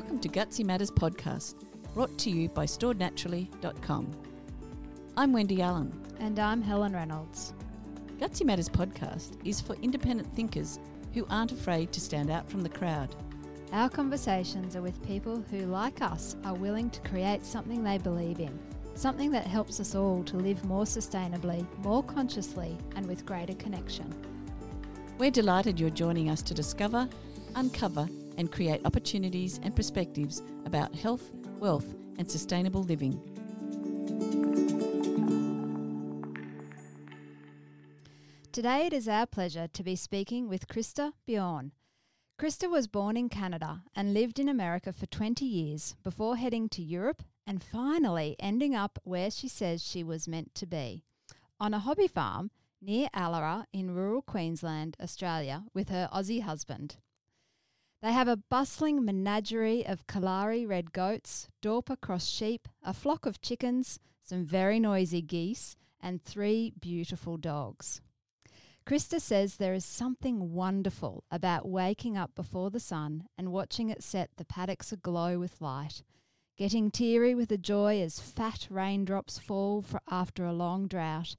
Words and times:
Welcome 0.00 0.20
to 0.20 0.28
Gutsy 0.30 0.64
Matters 0.64 0.90
podcast, 0.90 1.56
brought 1.92 2.16
to 2.20 2.30
you 2.30 2.48
by 2.48 2.64
storednaturally.com. 2.64 4.16
I'm 5.14 5.32
Wendy 5.34 5.60
Allen. 5.60 5.92
And 6.20 6.38
I'm 6.38 6.62
Helen 6.62 6.94
Reynolds. 6.94 7.52
Gutsy 8.18 8.46
Matters 8.46 8.70
podcast 8.70 9.36
is 9.44 9.60
for 9.60 9.74
independent 9.82 10.34
thinkers 10.34 10.78
who 11.12 11.26
aren't 11.28 11.52
afraid 11.52 11.92
to 11.92 12.00
stand 12.00 12.30
out 12.30 12.48
from 12.50 12.62
the 12.62 12.68
crowd. 12.70 13.14
Our 13.72 13.90
conversations 13.90 14.74
are 14.74 14.80
with 14.80 15.06
people 15.06 15.44
who, 15.50 15.66
like 15.66 16.00
us, 16.00 16.34
are 16.46 16.54
willing 16.54 16.88
to 16.88 17.00
create 17.02 17.44
something 17.44 17.84
they 17.84 17.98
believe 17.98 18.40
in, 18.40 18.58
something 18.94 19.30
that 19.32 19.46
helps 19.46 19.80
us 19.80 19.94
all 19.94 20.24
to 20.24 20.38
live 20.38 20.64
more 20.64 20.84
sustainably, 20.84 21.66
more 21.84 22.02
consciously, 22.02 22.74
and 22.96 23.06
with 23.06 23.26
greater 23.26 23.54
connection. 23.54 24.10
We're 25.18 25.30
delighted 25.30 25.78
you're 25.78 25.90
joining 25.90 26.30
us 26.30 26.40
to 26.40 26.54
discover, 26.54 27.06
uncover, 27.54 28.08
and 28.36 28.52
create 28.52 28.80
opportunities 28.84 29.60
and 29.62 29.74
perspectives 29.74 30.42
about 30.64 30.94
health, 30.94 31.32
wealth, 31.58 31.94
and 32.18 32.30
sustainable 32.30 32.82
living. 32.82 33.20
Today 38.52 38.86
it 38.86 38.92
is 38.92 39.08
our 39.08 39.26
pleasure 39.26 39.68
to 39.68 39.82
be 39.82 39.96
speaking 39.96 40.48
with 40.48 40.68
Krista 40.68 41.12
Bjorn. 41.26 41.72
Krista 42.38 42.70
was 42.70 42.86
born 42.88 43.16
in 43.16 43.28
Canada 43.28 43.82
and 43.94 44.14
lived 44.14 44.38
in 44.38 44.48
America 44.48 44.92
for 44.92 45.06
20 45.06 45.44
years 45.44 45.94
before 46.02 46.36
heading 46.36 46.68
to 46.70 46.82
Europe 46.82 47.22
and 47.46 47.62
finally 47.62 48.36
ending 48.40 48.74
up 48.74 48.98
where 49.04 49.30
she 49.30 49.46
says 49.46 49.82
she 49.82 50.02
was 50.02 50.26
meant 50.26 50.54
to 50.54 50.66
be 50.66 51.04
on 51.60 51.74
a 51.74 51.78
hobby 51.78 52.08
farm 52.08 52.50
near 52.80 53.08
Allora 53.14 53.66
in 53.72 53.94
rural 53.94 54.22
Queensland, 54.22 54.96
Australia, 55.00 55.64
with 55.74 55.90
her 55.90 56.08
Aussie 56.12 56.42
husband. 56.42 56.96
They 58.02 58.12
have 58.12 58.28
a 58.28 58.36
bustling 58.36 59.04
menagerie 59.04 59.86
of 59.86 60.06
Kalahari 60.06 60.64
red 60.64 60.92
goats, 60.92 61.48
Dorper 61.60 62.00
cross 62.00 62.26
sheep, 62.26 62.66
a 62.82 62.94
flock 62.94 63.26
of 63.26 63.42
chickens, 63.42 63.98
some 64.22 64.46
very 64.46 64.80
noisy 64.80 65.20
geese, 65.20 65.76
and 66.00 66.22
three 66.22 66.72
beautiful 66.80 67.36
dogs. 67.36 68.00
Krista 68.86 69.20
says 69.20 69.56
there 69.56 69.74
is 69.74 69.84
something 69.84 70.54
wonderful 70.54 71.24
about 71.30 71.68
waking 71.68 72.16
up 72.16 72.34
before 72.34 72.70
the 72.70 72.80
sun 72.80 73.28
and 73.36 73.52
watching 73.52 73.90
it 73.90 74.02
set 74.02 74.30
the 74.36 74.46
paddocks 74.46 74.92
aglow 74.92 75.38
with 75.38 75.60
light, 75.60 76.02
getting 76.56 76.90
teary 76.90 77.34
with 77.34 77.50
the 77.50 77.58
joy 77.58 78.00
as 78.00 78.18
fat 78.18 78.66
raindrops 78.70 79.38
fall 79.38 79.84
after 80.10 80.46
a 80.46 80.54
long 80.54 80.88
drought, 80.88 81.36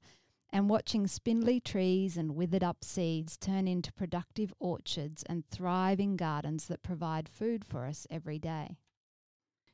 and 0.52 0.68
watching 0.68 1.06
spindly 1.06 1.58
trees 1.58 2.16
and 2.16 2.36
withered 2.36 2.62
up 2.62 2.84
seeds 2.84 3.38
turn 3.38 3.66
into 3.66 3.92
productive 3.92 4.52
orchards 4.60 5.22
and 5.24 5.44
thriving 5.50 6.14
gardens 6.16 6.66
that 6.66 6.82
provide 6.82 7.28
food 7.28 7.64
for 7.64 7.86
us 7.86 8.06
every 8.10 8.38
day. 8.38 8.76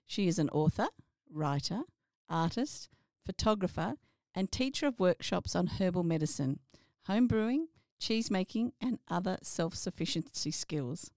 She 0.06 0.28
is 0.28 0.38
an 0.38 0.48
author, 0.50 0.88
writer, 1.30 1.82
artist, 2.30 2.88
photographer, 3.26 3.96
and 4.34 4.52
teacher 4.52 4.86
of 4.86 5.00
workshops 5.00 5.56
on 5.56 5.66
herbal 5.66 6.04
medicine, 6.04 6.60
home 7.06 7.26
brewing, 7.26 7.66
cheese 7.98 8.30
making, 8.30 8.72
and 8.80 9.00
other 9.08 9.38
self 9.42 9.74
sufficiency 9.74 10.52
skills. 10.52 11.10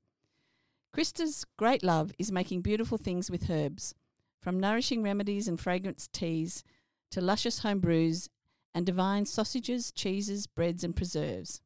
Krista's 0.91 1.45
great 1.57 1.83
love 1.83 2.11
is 2.17 2.31
making 2.31 2.61
beautiful 2.61 2.97
things 2.97 3.29
with 3.29 3.49
herbs, 3.49 3.93
from 4.41 4.59
nourishing 4.59 5.03
remedies 5.03 5.47
and 5.47 5.59
fragrance 5.59 6.09
teas 6.11 6.63
to 7.11 7.21
luscious 7.21 7.59
home 7.59 7.79
brews 7.79 8.27
and 8.73 8.85
divine 8.85 9.25
sausages, 9.25 9.91
cheeses, 9.91 10.47
breads, 10.47 10.83
and 10.83 10.95
preserves. 10.95 11.61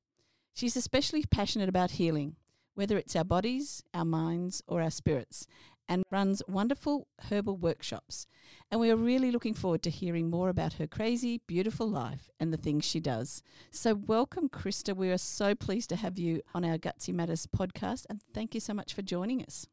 She's 0.54 0.76
especially 0.76 1.24
passionate 1.30 1.70
about 1.70 1.92
healing, 1.92 2.36
whether 2.76 2.98
it's 2.98 3.16
our 3.16 3.24
bodies, 3.24 3.84
our 3.94 4.06
minds, 4.06 4.64
or 4.68 4.82
our 4.82 4.92
spirits, 4.92 5.48
and 5.88 6.04
runs 6.12 6.42
wonderful 6.48 7.08
herbal 7.30 7.58
workshops. 7.58 8.28
And 8.72 8.80
we 8.80 8.90
are 8.90 8.96
really 8.96 9.32
looking 9.32 9.54
forward 9.54 9.84
to 9.84 9.90
hearing 9.90 10.30
more 10.30 10.50
about 10.50 10.74
her 10.74 10.88
crazy, 10.88 11.42
beautiful 11.46 11.88
life 11.88 12.30
and 12.40 12.52
the 12.52 12.58
things 12.58 12.86
she 12.86 13.00
does. 13.00 13.44
So, 13.72 13.96
welcome, 13.96 14.50
Krista. 14.50 14.96
We 14.96 15.12
are 15.12 15.18
so 15.18 15.56
pleased 15.56 15.90
to 15.90 15.96
have 15.96 16.18
you 16.18 16.42
on 16.54 16.66
our 16.66 16.78
Gutsy 16.78 17.14
Matters 17.14 17.48
podcast, 17.48 18.06
and 18.10 18.22
thank 18.34 18.54
you 18.54 18.60
so 18.60 18.74
much 18.74 18.94
for 18.94 19.02
joining 19.02 19.44
us. 19.44 19.68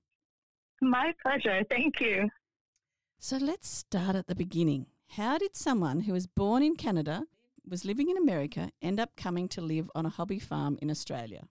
My 0.80 1.12
pleasure. 1.22 1.62
Thank 1.70 2.00
you. 2.00 2.28
So, 3.18 3.36
let's 3.36 3.68
start 3.68 4.16
at 4.16 4.26
the 4.26 4.34
beginning. 4.34 4.86
How 5.10 5.38
did 5.38 5.56
someone 5.56 6.00
who 6.00 6.12
was 6.12 6.26
born 6.26 6.62
in 6.62 6.74
Canada, 6.74 7.26
was 7.68 7.84
living 7.84 8.10
in 8.10 8.16
America, 8.16 8.70
end 8.80 9.00
up 9.00 9.16
coming 9.16 9.48
to 9.48 9.60
live 9.60 9.90
on 9.94 10.06
a 10.06 10.08
hobby 10.08 10.38
farm 10.38 10.78
in 10.82 10.90
Australia? 10.90 11.44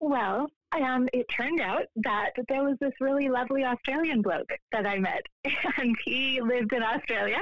Well, 0.00 0.48
um, 0.72 1.08
it 1.12 1.26
turned 1.28 1.60
out 1.60 1.84
that 1.96 2.30
there 2.48 2.64
was 2.64 2.76
this 2.80 2.92
really 3.00 3.28
lovely 3.28 3.64
Australian 3.64 4.22
bloke 4.22 4.50
that 4.72 4.86
I 4.86 4.98
met, 4.98 5.22
and 5.76 5.96
he 6.04 6.40
lived 6.40 6.72
in 6.72 6.82
Australia. 6.82 7.38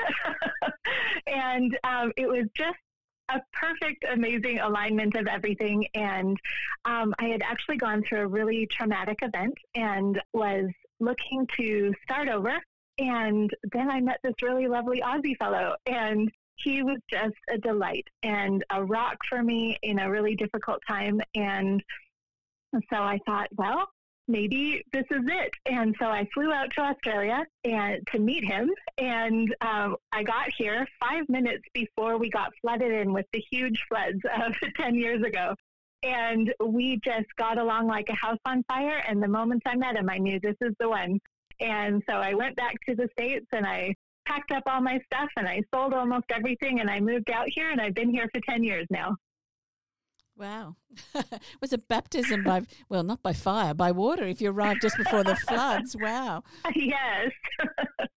and 1.27 1.79
um, 1.85 2.13
it 2.17 2.29
was 2.29 2.47
just 2.57 2.79
a 3.31 3.41
perfect, 3.53 4.05
amazing 4.13 4.59
alignment 4.59 5.15
of 5.15 5.27
everything. 5.27 5.87
And 5.95 6.37
um, 6.85 7.15
I 7.19 7.27
had 7.27 7.43
actually 7.43 7.77
gone 7.77 8.03
through 8.03 8.23
a 8.23 8.27
really 8.27 8.67
traumatic 8.67 9.21
event 9.23 9.55
and 9.75 10.21
was 10.35 10.67
looking 10.99 11.47
to 11.57 11.95
start 12.05 12.29
over 12.29 12.59
and 13.01 13.51
then 13.73 13.91
I 13.91 14.01
met 14.01 14.19
this 14.23 14.35
really 14.43 14.69
lovely 14.69 15.01
Aussie 15.01 15.37
fellow, 15.39 15.75
and 15.87 16.31
he 16.63 16.83
was 16.83 16.99
just 17.11 17.37
a 17.51 17.59
delight 17.59 18.07
and 18.23 18.65
a 18.71 18.85
rock 18.85 19.17
for 19.29 19.43
me 19.43 19.79
in 19.83 19.99
a 19.99 20.11
really 20.11 20.35
difficult 20.35 20.81
time. 20.87 21.21
And 21.35 21.83
so 22.73 22.97
I 22.97 23.19
thought, 23.27 23.49
well, 23.57 23.89
maybe 24.29 24.83
this 24.93 25.05
is 25.11 25.23
it. 25.27 25.51
And 25.67 25.95
so 25.99 26.07
I 26.07 26.27
flew 26.33 26.53
out 26.53 26.71
to 26.77 26.83
Australia 26.83 27.45
and 27.65 28.07
to 28.13 28.19
meet 28.19 28.45
him. 28.45 28.71
And 28.99 29.55
um, 29.61 29.97
I 30.13 30.23
got 30.23 30.49
here 30.57 30.87
five 31.01 31.29
minutes 31.29 31.65
before 31.75 32.17
we 32.17 32.31
got 32.31 32.53
flooded 32.61 32.93
in 32.93 33.13
with 33.13 33.27
the 33.33 33.43
huge 33.51 33.83
floods 33.89 34.21
of 34.43 34.55
10 34.77 34.95
years 34.95 35.23
ago. 35.23 35.55
And 36.03 36.53
we 36.65 36.99
just 37.05 37.27
got 37.37 37.59
along 37.59 37.87
like 37.87 38.09
a 38.09 38.15
house 38.15 38.39
on 38.47 38.63
fire. 38.69 39.03
And 39.07 39.23
the 39.23 39.29
moment 39.29 39.63
I 39.67 39.77
met 39.77 39.97
him, 39.97 40.09
I 40.09 40.19
knew 40.19 40.41
this 40.41 40.57
is 40.61 40.75
the 40.79 40.89
one. 40.89 41.19
And 41.61 42.03
so 42.09 42.17
I 42.17 42.33
went 42.33 42.57
back 42.57 42.75
to 42.89 42.95
the 42.95 43.09
States 43.19 43.47
and 43.53 43.67
I 43.67 43.95
packed 44.31 44.53
up 44.53 44.63
all 44.67 44.81
my 44.81 44.99
stuff 45.07 45.29
and 45.37 45.49
I 45.49 45.63
sold 45.75 45.93
almost 45.93 46.27
everything 46.31 46.81
and 46.81 46.91
I 46.91 47.01
moved 47.01 47.31
out 47.31 47.47
here 47.49 47.71
and 47.71 47.81
I've 47.81 47.95
been 47.95 48.11
here 48.11 48.29
for 48.33 48.41
10 48.49 48.63
years 48.63 48.87
now. 48.91 49.17
Wow. 50.37 50.77
was 51.61 51.73
it 51.73 51.89
baptism 51.89 52.45
by, 52.45 52.63
well, 52.89 53.03
not 53.03 53.23
by 53.23 53.33
fire, 53.33 53.75
by 53.75 53.91
water 53.91 54.25
if 54.25 54.41
you 54.41 54.51
arrived 54.51 54.83
just 54.83 54.97
before 54.97 55.25
the 55.25 55.37
floods? 55.37 55.97
Wow. 56.01 56.45
Yes. 56.75 57.31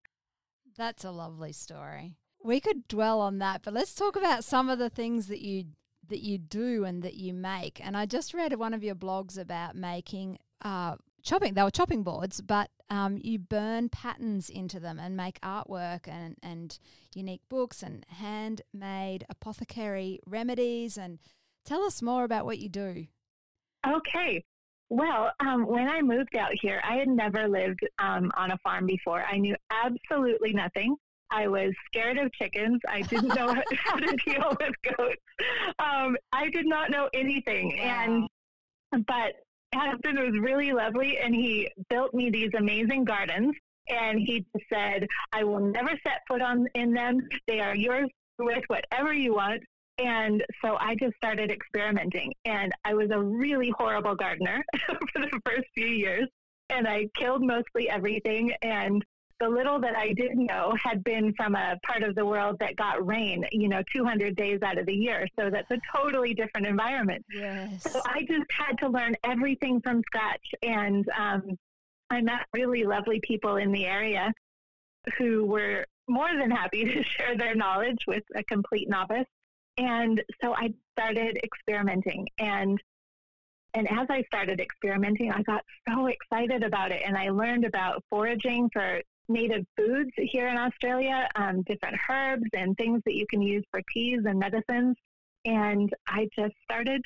That's 0.76 1.04
a 1.04 1.10
lovely 1.10 1.52
story. 1.52 2.16
We 2.44 2.60
could 2.60 2.86
dwell 2.88 3.20
on 3.20 3.38
that, 3.38 3.62
but 3.62 3.74
let's 3.74 3.94
talk 3.94 4.16
about 4.16 4.44
some 4.44 4.68
of 4.68 4.78
the 4.78 4.90
things 4.90 5.26
that 5.28 5.40
you 5.40 5.64
that 6.08 6.20
you 6.20 6.36
do 6.36 6.84
and 6.84 7.02
that 7.02 7.14
you 7.14 7.32
make. 7.32 7.80
And 7.84 7.96
I 7.96 8.06
just 8.06 8.34
read 8.34 8.52
one 8.58 8.74
of 8.74 8.82
your 8.82 8.94
blogs 8.94 9.38
about 9.38 9.76
making 9.76 10.38
uh, 10.60 10.96
chopping. 11.22 11.54
They 11.54 11.62
were 11.62 11.70
chopping 11.70 12.02
boards, 12.02 12.40
but 12.40 12.70
um, 12.90 13.18
you 13.22 13.38
burn 13.38 13.88
patterns 13.88 14.48
into 14.48 14.80
them 14.80 14.98
and 14.98 15.16
make 15.16 15.40
artwork 15.40 16.08
and, 16.08 16.36
and 16.42 16.78
unique 17.14 17.42
books 17.48 17.82
and 17.82 18.04
handmade 18.08 19.24
apothecary 19.28 20.20
remedies. 20.26 20.96
And 20.96 21.18
tell 21.64 21.82
us 21.82 22.02
more 22.02 22.24
about 22.24 22.44
what 22.44 22.58
you 22.58 22.68
do. 22.68 23.06
Okay. 23.86 24.44
Well, 24.88 25.32
um, 25.40 25.66
when 25.66 25.88
I 25.88 26.02
moved 26.02 26.36
out 26.36 26.52
here, 26.60 26.82
I 26.84 26.96
had 26.96 27.08
never 27.08 27.48
lived 27.48 27.80
um, 27.98 28.30
on 28.36 28.50
a 28.50 28.58
farm 28.58 28.86
before. 28.86 29.24
I 29.24 29.38
knew 29.38 29.56
absolutely 29.70 30.52
nothing. 30.52 30.96
I 31.30 31.48
was 31.48 31.72
scared 31.86 32.18
of 32.18 32.30
chickens. 32.34 32.78
I 32.86 33.00
didn't 33.00 33.34
know 33.34 33.54
how 33.84 33.96
to 33.96 34.16
deal 34.26 34.54
with 34.60 34.74
goats. 34.98 35.22
Um, 35.78 36.16
I 36.32 36.50
did 36.50 36.66
not 36.66 36.90
know 36.90 37.08
anything. 37.14 37.78
Wow. 37.78 38.28
And 38.92 39.06
but 39.06 39.32
husband 39.74 40.18
was 40.18 40.38
really 40.40 40.72
lovely 40.72 41.18
and 41.18 41.34
he 41.34 41.68
built 41.88 42.14
me 42.14 42.30
these 42.30 42.50
amazing 42.56 43.04
gardens. 43.04 43.54
And 43.88 44.18
he 44.18 44.46
said, 44.72 45.06
I 45.32 45.44
will 45.44 45.60
never 45.60 45.90
set 46.06 46.20
foot 46.28 46.40
on 46.40 46.66
in 46.74 46.92
them. 46.92 47.28
They 47.46 47.60
are 47.60 47.74
yours 47.74 48.08
with 48.38 48.62
whatever 48.68 49.12
you 49.12 49.34
want. 49.34 49.62
And 49.98 50.42
so 50.64 50.76
I 50.80 50.94
just 50.94 51.16
started 51.16 51.50
experimenting. 51.50 52.32
And 52.44 52.72
I 52.84 52.94
was 52.94 53.10
a 53.10 53.20
really 53.20 53.72
horrible 53.76 54.14
gardener 54.14 54.64
for 54.86 55.20
the 55.20 55.40
first 55.44 55.66
few 55.74 55.86
years. 55.86 56.28
And 56.70 56.86
I 56.88 57.08
killed 57.16 57.42
mostly 57.42 57.90
everything. 57.90 58.52
And 58.62 59.04
the 59.42 59.48
little 59.48 59.80
that 59.80 59.96
I 59.96 60.12
did 60.12 60.38
know 60.38 60.72
had 60.80 61.02
been 61.02 61.34
from 61.34 61.56
a 61.56 61.76
part 61.82 62.04
of 62.04 62.14
the 62.14 62.24
world 62.24 62.60
that 62.60 62.76
got 62.76 63.04
rain, 63.04 63.44
you 63.50 63.68
know, 63.68 63.82
200 63.92 64.36
days 64.36 64.60
out 64.62 64.78
of 64.78 64.86
the 64.86 64.94
year. 64.94 65.26
So 65.36 65.50
that's 65.50 65.68
a 65.72 65.80
totally 65.92 66.32
different 66.32 66.64
environment. 66.64 67.24
Yes. 67.34 67.82
So 67.92 68.00
I 68.04 68.20
just 68.20 68.48
had 68.52 68.78
to 68.78 68.88
learn 68.88 69.16
everything 69.24 69.80
from 69.80 70.00
scratch. 70.06 70.46
And 70.62 71.04
um, 71.18 71.58
I 72.08 72.20
met 72.20 72.46
really 72.54 72.84
lovely 72.84 73.20
people 73.26 73.56
in 73.56 73.72
the 73.72 73.84
area 73.84 74.32
who 75.18 75.44
were 75.44 75.86
more 76.08 76.30
than 76.38 76.52
happy 76.52 76.84
to 76.94 77.02
share 77.02 77.36
their 77.36 77.56
knowledge 77.56 77.98
with 78.06 78.22
a 78.36 78.44
complete 78.44 78.88
novice. 78.88 79.26
And 79.76 80.22
so 80.40 80.54
I 80.54 80.72
started 80.96 81.40
experimenting. 81.42 82.28
And 82.38 82.80
And 83.74 83.90
as 83.90 84.06
I 84.08 84.22
started 84.24 84.60
experimenting, 84.60 85.32
I 85.32 85.42
got 85.42 85.62
so 85.88 86.06
excited 86.06 86.62
about 86.62 86.92
it. 86.92 87.02
And 87.04 87.16
I 87.16 87.30
learned 87.30 87.64
about 87.64 88.04
foraging 88.08 88.70
for 88.72 89.00
native 89.28 89.64
foods 89.76 90.10
here 90.16 90.48
in 90.48 90.56
Australia, 90.56 91.28
um, 91.36 91.62
different 91.62 91.96
herbs 92.08 92.48
and 92.52 92.76
things 92.76 93.00
that 93.06 93.14
you 93.14 93.26
can 93.28 93.42
use 93.42 93.64
for 93.70 93.80
teas 93.92 94.20
and 94.26 94.38
medicines. 94.38 94.96
And 95.44 95.90
I 96.06 96.28
just 96.36 96.54
started 96.62 97.02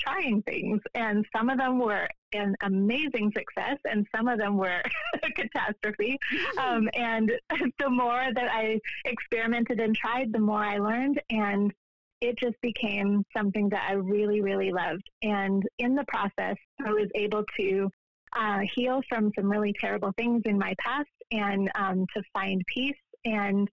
trying 0.00 0.42
things. 0.42 0.80
And 0.94 1.24
some 1.34 1.48
of 1.48 1.58
them 1.58 1.78
were 1.78 2.08
an 2.32 2.54
amazing 2.62 3.32
success, 3.36 3.78
and 3.84 4.06
some 4.14 4.28
of 4.28 4.38
them 4.38 4.56
were 4.56 4.82
a 5.22 5.32
catastrophe. 5.32 6.18
Um, 6.58 6.88
and 6.94 7.32
the 7.78 7.90
more 7.90 8.26
that 8.34 8.50
I 8.50 8.80
experimented 9.04 9.80
and 9.80 9.96
tried, 9.96 10.32
the 10.32 10.38
more 10.38 10.64
I 10.64 10.78
learned. 10.78 11.20
And 11.30 11.72
it 12.20 12.38
just 12.38 12.60
became 12.62 13.24
something 13.36 13.68
that 13.70 13.86
I 13.88 13.94
really, 13.94 14.40
really 14.40 14.72
loved. 14.72 15.08
And 15.22 15.62
in 15.78 15.94
the 15.94 16.04
process, 16.08 16.56
I 16.84 16.90
was 16.90 17.08
able 17.14 17.44
to 17.58 17.90
uh, 18.34 18.60
heal 18.74 19.00
from 19.08 19.30
some 19.36 19.50
really 19.50 19.74
terrible 19.80 20.12
things 20.16 20.42
in 20.46 20.58
my 20.58 20.74
past 20.78 21.08
and 21.30 21.70
um, 21.74 22.06
to 22.14 22.22
find 22.32 22.62
peace 22.72 22.94
and 23.24 23.68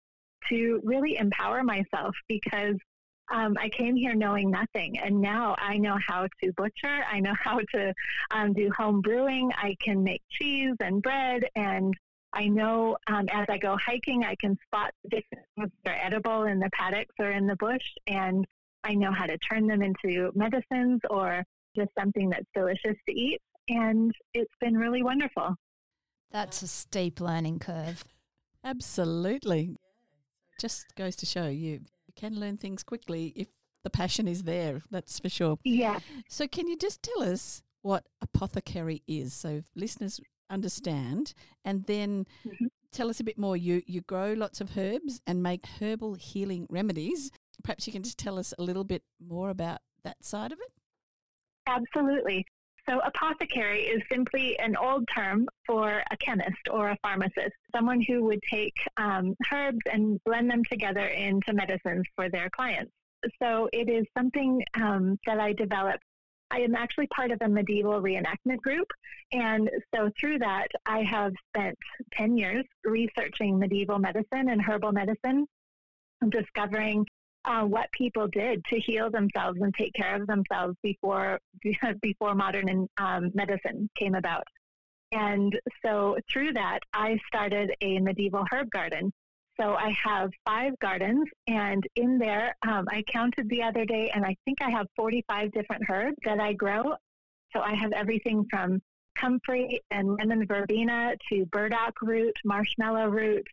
to 0.49 0.81
really 0.85 1.17
empower 1.17 1.63
myself 1.63 2.15
because 2.29 2.77
um, 3.31 3.57
I 3.61 3.69
came 3.69 3.95
here 3.95 4.15
knowing 4.15 4.51
nothing, 4.51 4.99
and 4.99 5.21
now 5.21 5.55
I 5.59 5.77
know 5.77 5.99
how 6.07 6.27
to 6.43 6.53
butcher. 6.57 7.05
I 7.11 7.21
know 7.21 7.35
how 7.43 7.61
to 7.75 7.95
um, 8.31 8.53
do 8.53 8.71
home 8.77 9.01
brewing. 9.01 9.51
I 9.57 9.77
can 9.85 10.03
make 10.03 10.23
cheese 10.31 10.75
and 10.81 11.03
bread, 11.03 11.45
and 11.55 11.95
I 12.33 12.49
know 12.49 12.97
um, 13.07 13.27
as 13.33 13.47
I 13.49 13.59
go 13.59 13.77
hiking, 13.85 14.25
I 14.25 14.35
can 14.41 14.57
spot 14.67 14.93
different 15.11 15.45
things 15.57 15.71
that 15.85 15.95
are 15.95 16.07
edible 16.07 16.45
in 16.45 16.59
the 16.59 16.71
paddocks 16.73 17.15
or 17.19 17.31
in 17.31 17.47
the 17.47 17.57
bush, 17.57 17.85
and 18.07 18.47
I 18.85 18.95
know 18.95 19.13
how 19.13 19.27
to 19.27 19.37
turn 19.39 19.67
them 19.67 19.83
into 19.83 20.33
medicines 20.35 21.01
or 21.11 21.45
just 21.77 21.91
something 21.99 22.31
that's 22.31 22.47
delicious 22.55 22.97
to 23.09 23.13
eat. 23.13 23.41
And 23.69 24.13
it's 24.33 24.55
been 24.61 24.77
really 24.77 25.03
wonderful. 25.03 25.55
That's 26.31 26.63
a 26.63 26.69
steep 26.69 27.21
learning 27.21 27.59
curve. 27.61 28.05
Absolutely. 28.65 29.77
Just 30.61 30.95
goes 30.97 31.17
to 31.17 31.27
show 31.27 31.47
you 31.47 31.81
you 32.07 32.15
can 32.17 32.39
learn 32.39 32.57
things 32.57 32.83
quickly 32.83 33.33
if 33.37 33.49
the 33.85 33.91
passion 33.91 34.27
is 34.27 34.43
there, 34.43 34.83
that's 34.91 35.21
for 35.21 35.29
sure. 35.29 35.59
Yeah. 35.65 36.01
So, 36.29 36.49
can 36.49 36.67
you 36.67 36.77
just 36.77 37.03
tell 37.03 37.23
us 37.23 37.63
what 37.83 38.05
apothecary 38.21 39.03
is 39.07 39.33
so 39.33 39.63
listeners 39.75 40.21
understand 40.51 41.33
and 41.65 41.85
then 41.85 42.27
mm-hmm. 42.47 42.67
tell 42.93 43.09
us 43.09 43.21
a 43.21 43.25
bit 43.25 43.39
more 43.39 43.57
you 43.57 43.83
you 43.87 44.01
grow 44.03 44.33
lots 44.33 44.61
of 44.61 44.77
herbs 44.77 45.21
and 45.27 45.43
make 45.43 45.65
herbal 45.81 46.15
healing 46.15 46.67
remedies 46.71 47.31
perhaps 47.63 47.87
you 47.87 47.93
can 47.93 48.03
just 48.03 48.19
tell 48.19 48.39
us 48.39 48.55
a 48.59 48.63
little 48.63 48.85
bit 48.85 49.03
more 49.25 49.51
about 49.51 49.79
that 50.05 50.17
side 50.25 50.53
of 50.53 50.59
it 50.59 50.73
absolutely 51.67 52.45
so 52.89 53.01
apothecary 53.01 53.83
is 53.83 54.03
simply 54.11 54.59
an 54.59 54.77
old 54.77 55.07
term 55.15 55.47
for 55.67 56.03
a 56.11 56.17
chemist 56.17 56.69
or 56.71 56.91
a 56.91 56.97
pharmacist, 57.03 57.55
someone 57.75 58.01
who 58.01 58.25
would 58.25 58.41
take 58.51 58.75
um, 58.97 59.35
herbs 59.53 59.79
and 59.93 60.19
blend 60.25 60.51
them 60.51 60.63
together 60.65 61.07
into 61.09 61.53
medicines 61.53 62.05
for 62.17 62.31
their 62.31 62.49
clients. 62.51 62.93
So 63.43 63.69
it 63.73 63.89
is 63.91 64.07
something 64.17 64.63
um, 64.75 65.19
that 65.27 65.39
I 65.39 65.53
developed. 65.53 66.03
I 66.51 66.61
am 66.61 66.75
actually 66.75 67.09
part 67.09 67.31
of 67.31 67.39
a 67.43 67.49
medieval 67.49 68.01
reenactment 68.01 68.59
group. 68.63 68.89
And 69.33 69.69
so 69.95 70.11
through 70.19 70.39
that, 70.39 70.69
I 70.87 71.03
have 71.03 71.33
spent 71.55 71.77
10 72.15 72.39
years 72.39 72.65
researching 72.85 73.59
medieval 73.59 73.99
medicine 73.99 74.49
and 74.49 74.63
herbal 74.63 74.93
medicine, 74.93 75.47
discovering 76.31 77.07
uh, 77.49 77.65
what 77.65 77.91
people 77.93 78.29
did 78.29 78.63
to 78.67 78.79
heal 78.79 79.11
themselves 79.11 79.59
and 79.61 79.75
take 79.75 79.95
care 79.95 80.15
of 80.21 80.27
themselves 80.27 80.77
before 80.83 81.41
before 82.03 82.35
modern 82.35 82.87
um, 82.99 83.31
medicine 83.35 83.89
came 83.97 84.15
about. 84.15 84.45
And 85.11 85.59
so 85.83 86.19
through 86.31 86.53
that, 86.53 86.81
I 86.93 87.19
started 87.27 87.75
a 87.81 87.99
medieval 88.01 88.45
herb 88.53 88.71
garden. 88.71 89.11
So 89.59 89.75
I 89.75 89.91
have 90.05 90.31
five 90.47 90.79
gardens, 90.81 91.27
and 91.49 91.83
in 91.97 92.19
there, 92.19 92.55
um, 92.63 92.87
I 92.93 93.03
counted 93.11 93.49
the 93.49 93.63
other 93.63 93.85
day, 93.85 94.09
and 94.15 94.25
I 94.25 94.37
think 94.45 94.59
I 94.63 94.71
have 94.71 94.87
45 94.95 95.51
different 95.51 95.83
herbs 95.91 96.17
that 96.25 96.39
I 96.39 96.53
grow. 96.53 96.95
So 97.53 97.61
I 97.61 97.75
have 97.75 97.91
everything 97.93 98.47
from 98.51 98.81
comfrey 99.17 99.81
and 99.91 100.17
lemon 100.17 100.47
verbena 100.47 101.17
to 101.31 101.47
burdock 101.47 102.01
root, 102.03 102.37
marshmallow 102.45 103.09
root, 103.09 103.45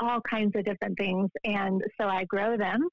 all 0.00 0.20
kinds 0.20 0.54
of 0.54 0.64
different 0.64 0.98
things. 0.98 1.30
And 1.44 1.82
so 1.98 2.08
I 2.08 2.24
grow 2.24 2.58
them 2.58 2.90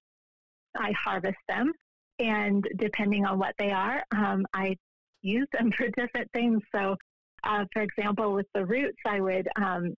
I 0.79 0.93
harvest 0.93 1.37
them, 1.47 1.71
and 2.19 2.67
depending 2.77 3.25
on 3.25 3.39
what 3.39 3.55
they 3.59 3.71
are, 3.71 4.03
um, 4.11 4.45
I 4.53 4.75
use 5.21 5.47
them 5.53 5.71
for 5.77 5.87
different 5.89 6.29
things. 6.33 6.61
So, 6.73 6.95
uh, 7.43 7.65
for 7.73 7.81
example, 7.81 8.33
with 8.33 8.47
the 8.53 8.65
roots, 8.65 8.99
I 9.05 9.19
would 9.19 9.47
um, 9.57 9.93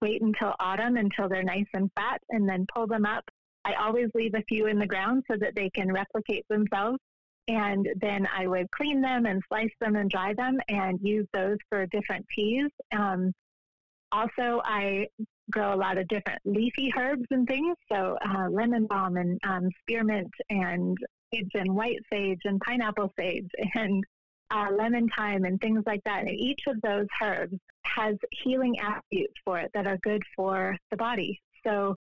wait 0.00 0.22
until 0.22 0.54
autumn 0.60 0.96
until 0.96 1.28
they're 1.28 1.42
nice 1.42 1.66
and 1.74 1.90
fat, 1.94 2.20
and 2.30 2.48
then 2.48 2.66
pull 2.74 2.86
them 2.86 3.06
up. 3.06 3.24
I 3.64 3.74
always 3.74 4.08
leave 4.14 4.34
a 4.34 4.42
few 4.48 4.66
in 4.66 4.78
the 4.78 4.86
ground 4.86 5.22
so 5.30 5.36
that 5.38 5.54
they 5.54 5.70
can 5.70 5.92
replicate 5.92 6.44
themselves. 6.48 6.98
And 7.48 7.88
then 8.00 8.26
I 8.36 8.46
would 8.46 8.70
clean 8.70 9.00
them 9.00 9.26
and 9.26 9.42
slice 9.48 9.72
them 9.80 9.96
and 9.96 10.08
dry 10.08 10.32
them 10.34 10.58
and 10.68 10.98
use 11.02 11.26
those 11.32 11.58
for 11.68 11.86
different 11.86 12.24
teas. 12.34 12.70
Um, 12.96 13.32
also, 14.12 14.60
I 14.64 15.06
grow 15.50 15.74
a 15.74 15.76
lot 15.76 15.98
of 15.98 16.08
different 16.08 16.40
leafy 16.44 16.92
herbs 16.96 17.26
and 17.30 17.46
things. 17.46 17.76
So 17.90 18.16
uh, 18.24 18.48
lemon 18.50 18.86
balm 18.86 19.16
and 19.16 19.38
um, 19.46 19.68
spearmint 19.80 20.30
and 20.50 20.96
sage 21.32 21.50
and 21.54 21.74
white 21.74 22.00
sage 22.12 22.40
and 22.44 22.60
pineapple 22.60 23.12
sage 23.18 23.48
and 23.74 24.04
uh, 24.50 24.68
lemon 24.76 25.08
thyme 25.16 25.44
and 25.44 25.60
things 25.60 25.82
like 25.86 26.02
that. 26.04 26.20
And 26.20 26.30
each 26.30 26.60
of 26.66 26.80
those 26.82 27.06
herbs 27.22 27.58
has 27.84 28.16
healing 28.30 28.78
attributes 28.80 29.34
for 29.44 29.58
it 29.58 29.70
that 29.74 29.86
are 29.86 29.98
good 29.98 30.22
for 30.36 30.76
the 30.90 30.96
body. 30.96 31.40
So, 31.66 31.96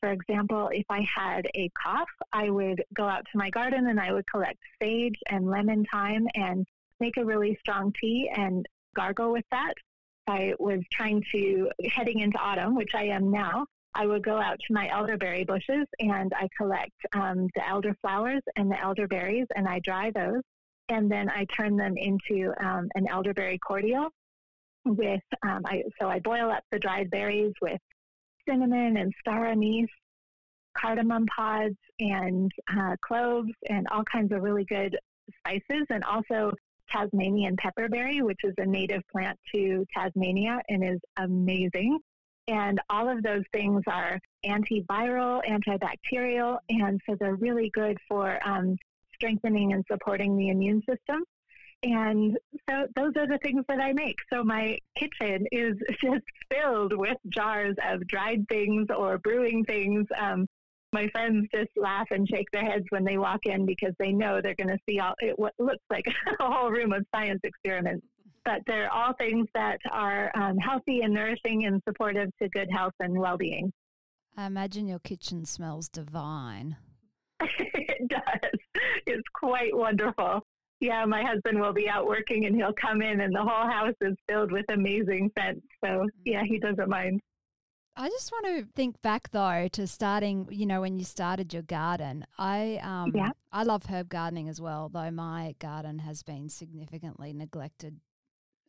for 0.00 0.12
example, 0.12 0.70
if 0.72 0.86
I 0.88 1.06
had 1.14 1.46
a 1.54 1.70
cough, 1.80 2.08
I 2.32 2.48
would 2.48 2.82
go 2.94 3.04
out 3.04 3.26
to 3.32 3.38
my 3.38 3.50
garden 3.50 3.88
and 3.88 4.00
I 4.00 4.12
would 4.12 4.24
collect 4.30 4.58
sage 4.80 5.16
and 5.28 5.50
lemon 5.50 5.84
thyme 5.92 6.26
and 6.34 6.66
make 7.00 7.16
a 7.18 7.24
really 7.24 7.56
strong 7.60 7.92
tea 8.00 8.30
and 8.34 8.64
gargle 8.96 9.32
with 9.32 9.44
that. 9.50 9.74
I 10.26 10.54
was 10.58 10.80
trying 10.92 11.22
to, 11.32 11.70
heading 11.92 12.20
into 12.20 12.38
autumn, 12.38 12.74
which 12.74 12.94
I 12.94 13.04
am 13.04 13.30
now, 13.30 13.66
I 13.94 14.06
would 14.06 14.22
go 14.22 14.38
out 14.38 14.58
to 14.58 14.74
my 14.74 14.88
elderberry 14.90 15.44
bushes 15.44 15.86
and 15.98 16.32
I 16.34 16.48
collect 16.56 16.92
um, 17.12 17.48
the 17.54 17.68
elder 17.68 17.96
flowers 18.00 18.42
and 18.56 18.70
the 18.70 18.80
elderberries 18.80 19.46
and 19.56 19.66
I 19.66 19.80
dry 19.80 20.12
those. 20.14 20.42
And 20.88 21.10
then 21.10 21.28
I 21.28 21.46
turn 21.56 21.76
them 21.76 21.94
into 21.96 22.52
um, 22.64 22.88
an 22.94 23.08
elderberry 23.08 23.58
cordial 23.58 24.08
with, 24.84 25.22
um, 25.42 25.62
I, 25.64 25.82
so 26.00 26.08
I 26.08 26.20
boil 26.20 26.50
up 26.50 26.62
the 26.70 26.78
dried 26.78 27.10
berries 27.10 27.52
with 27.60 27.80
cinnamon 28.48 28.96
and 28.96 29.12
star 29.20 29.46
anise, 29.46 29.88
cardamom 30.76 31.26
pods, 31.26 31.76
and 31.98 32.50
uh, 32.76 32.96
cloves, 33.04 33.52
and 33.68 33.86
all 33.88 34.04
kinds 34.04 34.32
of 34.32 34.42
really 34.42 34.64
good 34.64 34.96
spices, 35.38 35.86
and 35.90 36.02
also 36.04 36.52
Tasmanian 36.90 37.56
pepperberry, 37.56 38.22
which 38.22 38.40
is 38.44 38.54
a 38.58 38.66
native 38.66 39.02
plant 39.10 39.38
to 39.54 39.86
Tasmania 39.94 40.60
and 40.68 40.84
is 40.84 41.00
amazing. 41.16 41.98
And 42.48 42.80
all 42.90 43.08
of 43.08 43.22
those 43.22 43.44
things 43.52 43.82
are 43.86 44.18
antiviral, 44.44 45.40
antibacterial, 45.48 46.58
and 46.68 47.00
so 47.08 47.16
they're 47.18 47.36
really 47.36 47.70
good 47.70 47.96
for 48.08 48.38
um, 48.46 48.76
strengthening 49.14 49.72
and 49.72 49.84
supporting 49.90 50.36
the 50.36 50.48
immune 50.48 50.82
system. 50.88 51.22
And 51.82 52.36
so 52.68 52.86
those 52.94 53.12
are 53.16 53.26
the 53.26 53.38
things 53.42 53.64
that 53.68 53.80
I 53.80 53.92
make. 53.92 54.16
So 54.32 54.44
my 54.44 54.78
kitchen 54.96 55.46
is 55.50 55.76
just 56.02 56.24
filled 56.50 56.96
with 56.96 57.16
jars 57.28 57.76
of 57.86 58.06
dried 58.06 58.46
things 58.48 58.88
or 58.94 59.18
brewing 59.18 59.64
things. 59.64 60.06
Um, 60.18 60.46
my 60.92 61.08
friends 61.08 61.46
just 61.54 61.70
laugh 61.76 62.06
and 62.10 62.28
shake 62.28 62.50
their 62.52 62.64
heads 62.64 62.84
when 62.90 63.04
they 63.04 63.18
walk 63.18 63.40
in 63.44 63.66
because 63.66 63.92
they 63.98 64.12
know 64.12 64.40
they're 64.40 64.54
going 64.54 64.68
to 64.68 64.78
see 64.88 64.98
all 64.98 65.14
it, 65.20 65.38
what 65.38 65.54
looks 65.58 65.84
like 65.90 66.04
a 66.40 66.50
whole 66.50 66.70
room 66.70 66.92
of 66.92 67.04
science 67.14 67.40
experiments. 67.44 68.06
But 68.44 68.62
they're 68.66 68.92
all 68.92 69.12
things 69.18 69.46
that 69.54 69.78
are 69.92 70.30
um, 70.34 70.56
healthy 70.56 71.02
and 71.02 71.12
nourishing 71.12 71.66
and 71.66 71.82
supportive 71.86 72.30
to 72.40 72.48
good 72.48 72.70
health 72.70 72.94
and 73.00 73.18
well 73.18 73.36
being. 73.36 73.72
I 74.36 74.46
imagine 74.46 74.86
your 74.86 75.00
kitchen 75.00 75.44
smells 75.44 75.88
divine. 75.88 76.76
it 77.40 78.08
does. 78.08 78.60
It's 79.06 79.28
quite 79.34 79.76
wonderful. 79.76 80.42
Yeah, 80.80 81.04
my 81.04 81.22
husband 81.22 81.60
will 81.60 81.74
be 81.74 81.88
out 81.88 82.06
working 82.06 82.46
and 82.46 82.56
he'll 82.56 82.72
come 82.72 83.02
in 83.02 83.20
and 83.20 83.34
the 83.34 83.42
whole 83.42 83.70
house 83.70 83.94
is 84.00 84.14
filled 84.26 84.50
with 84.50 84.64
amazing 84.70 85.30
scents. 85.38 85.66
So, 85.84 86.06
yeah, 86.24 86.42
he 86.42 86.58
doesn't 86.58 86.88
mind. 86.88 87.20
I 87.96 88.08
just 88.08 88.32
want 88.32 88.46
to 88.46 88.66
think 88.74 89.00
back 89.02 89.30
though 89.30 89.68
to 89.72 89.86
starting, 89.86 90.48
you 90.50 90.64
know, 90.66 90.80
when 90.80 90.98
you 90.98 91.04
started 91.04 91.52
your 91.52 91.62
garden. 91.62 92.24
I 92.38 92.80
um 92.82 93.12
yeah. 93.14 93.30
I 93.52 93.64
love 93.64 93.86
herb 93.86 94.08
gardening 94.08 94.48
as 94.48 94.60
well, 94.60 94.88
though 94.88 95.10
my 95.10 95.54
garden 95.58 95.98
has 96.00 96.22
been 96.22 96.48
significantly 96.48 97.32
neglected 97.32 98.00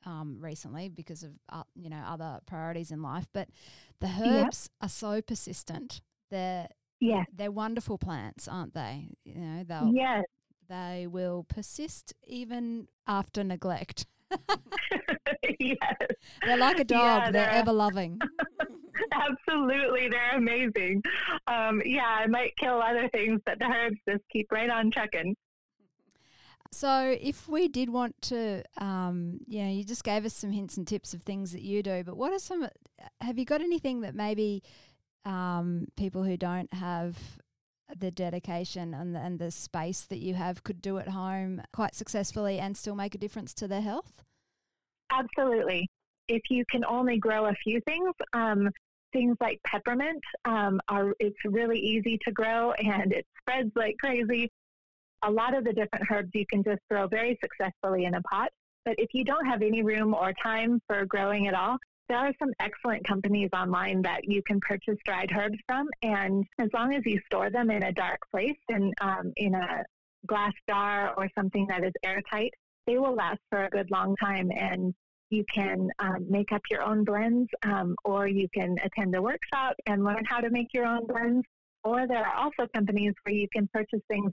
um, 0.05 0.37
recently 0.39 0.89
because 0.89 1.23
of 1.23 1.31
uh, 1.49 1.63
you 1.75 1.89
know 1.89 2.03
other 2.07 2.39
priorities 2.45 2.91
in 2.91 3.01
life. 3.01 3.27
But 3.33 3.49
the 3.99 4.07
herbs 4.07 4.69
are 4.81 4.89
so 4.89 5.21
persistent. 5.21 6.01
They're 6.29 6.67
yeah, 6.99 7.23
they're 7.33 7.51
wonderful 7.51 7.97
plants, 7.97 8.47
aren't 8.47 8.73
they? 8.73 9.09
You 9.23 9.35
know, 9.35 9.63
they'll 9.63 9.91
yes. 9.93 10.23
they 10.67 11.07
will 11.09 11.45
persist 11.47 12.13
even 12.25 12.87
after 13.07 13.43
neglect. 13.43 14.07
yes. 15.59 15.77
They're 16.45 16.57
like 16.57 16.79
a 16.79 16.83
dog, 16.85 17.05
Yeah, 17.05 17.31
they're 17.31 17.45
they're- 17.45 17.51
ever 17.59 17.73
loving. 17.73 18.19
Absolutely, 19.47 20.07
they're 20.07 20.37
amazing. 20.37 21.01
Um, 21.47 21.81
yeah, 21.85 22.05
I 22.07 22.27
might 22.27 22.55
kill 22.57 22.81
other 22.81 23.09
things, 23.09 23.41
but 23.45 23.59
the 23.59 23.65
herbs 23.65 23.97
just 24.07 24.23
keep 24.31 24.51
right 24.51 24.69
on 24.69 24.91
trucking. 24.91 25.35
So, 26.73 27.17
if 27.19 27.49
we 27.49 27.67
did 27.67 27.89
want 27.89 28.21
to, 28.23 28.63
um, 28.77 29.39
you 29.45 29.61
know, 29.61 29.69
you 29.69 29.83
just 29.83 30.05
gave 30.05 30.23
us 30.23 30.33
some 30.33 30.51
hints 30.51 30.77
and 30.77 30.87
tips 30.87 31.13
of 31.13 31.23
things 31.23 31.51
that 31.51 31.61
you 31.61 31.83
do, 31.83 32.03
but 32.05 32.15
what 32.15 32.31
are 32.31 32.39
some, 32.39 32.65
have 33.19 33.37
you 33.37 33.43
got 33.43 33.59
anything 33.59 34.01
that 34.01 34.15
maybe 34.15 34.63
um, 35.25 35.87
people 35.97 36.23
who 36.23 36.37
don't 36.37 36.73
have 36.73 37.17
the 37.99 38.09
dedication 38.09 38.93
and 38.93 39.13
the, 39.13 39.19
and 39.19 39.37
the 39.37 39.51
space 39.51 40.01
that 40.05 40.19
you 40.19 40.33
have 40.33 40.63
could 40.63 40.81
do 40.81 40.97
at 40.97 41.09
home 41.09 41.61
quite 41.73 41.93
successfully 41.93 42.57
and 42.57 42.77
still 42.77 42.95
make 42.95 43.15
a 43.15 43.17
difference 43.17 43.53
to 43.55 43.67
their 43.67 43.81
health? 43.81 44.23
Absolutely. 45.11 45.89
If 46.29 46.43
you 46.49 46.63
can 46.71 46.85
only 46.85 47.17
grow 47.17 47.47
a 47.47 47.53
few 47.55 47.81
things, 47.81 48.13
um, 48.31 48.69
things 49.13 49.37
like 49.39 49.59
peppermint 49.65 50.23
um, 50.45 50.79
are 50.87 51.13
it's 51.19 51.37
really 51.45 51.79
easy 51.79 52.19
to 52.25 52.31
grow 52.31 52.71
and 52.73 53.13
it 53.13 53.25
spreads 53.39 53.71
like 53.75 53.95
crazy. 53.99 54.51
A 55.23 55.31
lot 55.31 55.55
of 55.55 55.63
the 55.63 55.73
different 55.73 56.05
herbs 56.09 56.29
you 56.33 56.45
can 56.47 56.63
just 56.63 56.81
grow 56.89 57.07
very 57.07 57.37
successfully 57.43 58.05
in 58.05 58.15
a 58.15 58.21
pot. 58.23 58.49
But 58.85 58.95
if 58.97 59.09
you 59.13 59.23
don't 59.23 59.45
have 59.45 59.61
any 59.61 59.83
room 59.83 60.13
or 60.15 60.33
time 60.41 60.81
for 60.87 61.05
growing 61.05 61.47
at 61.47 61.53
all, 61.53 61.77
there 62.09 62.17
are 62.17 62.33
some 62.39 62.51
excellent 62.59 63.07
companies 63.07 63.49
online 63.53 64.01
that 64.01 64.25
you 64.25 64.41
can 64.45 64.59
purchase 64.59 64.97
dried 65.05 65.31
herbs 65.33 65.57
from. 65.67 65.87
And 66.01 66.43
as 66.59 66.69
long 66.73 66.93
as 66.93 67.03
you 67.05 67.19
store 67.27 67.49
them 67.49 67.69
in 67.71 67.83
a 67.83 67.91
dark 67.91 68.19
place 68.31 68.57
and 68.69 68.93
um, 68.99 69.31
in 69.37 69.53
a 69.53 69.83
glass 70.27 70.51
jar 70.67 71.13
or 71.15 71.29
something 71.37 71.65
that 71.67 71.83
is 71.83 71.93
airtight, 72.03 72.53
they 72.87 72.97
will 72.97 73.15
last 73.15 73.39
for 73.49 73.65
a 73.65 73.69
good 73.69 73.89
long 73.91 74.15
time. 74.17 74.51
And 74.51 74.93
you 75.31 75.45
can 75.53 75.89
um, 75.99 76.25
make 76.29 76.51
up 76.51 76.61
your 76.69 76.83
own 76.83 77.03
blends, 77.03 77.49
um, 77.63 77.95
or 78.03 78.27
you 78.27 78.47
can 78.53 78.75
attend 78.83 79.15
a 79.15 79.21
workshop 79.21 79.75
and 79.87 80.03
learn 80.03 80.23
how 80.25 80.39
to 80.39 80.49
make 80.49 80.67
your 80.73 80.85
own 80.85 81.07
blends. 81.07 81.45
Or 81.83 82.05
there 82.07 82.23
are 82.23 82.35
also 82.35 82.67
companies 82.75 83.13
where 83.23 83.33
you 83.33 83.47
can 83.51 83.67
purchase 83.73 84.01
things. 84.07 84.31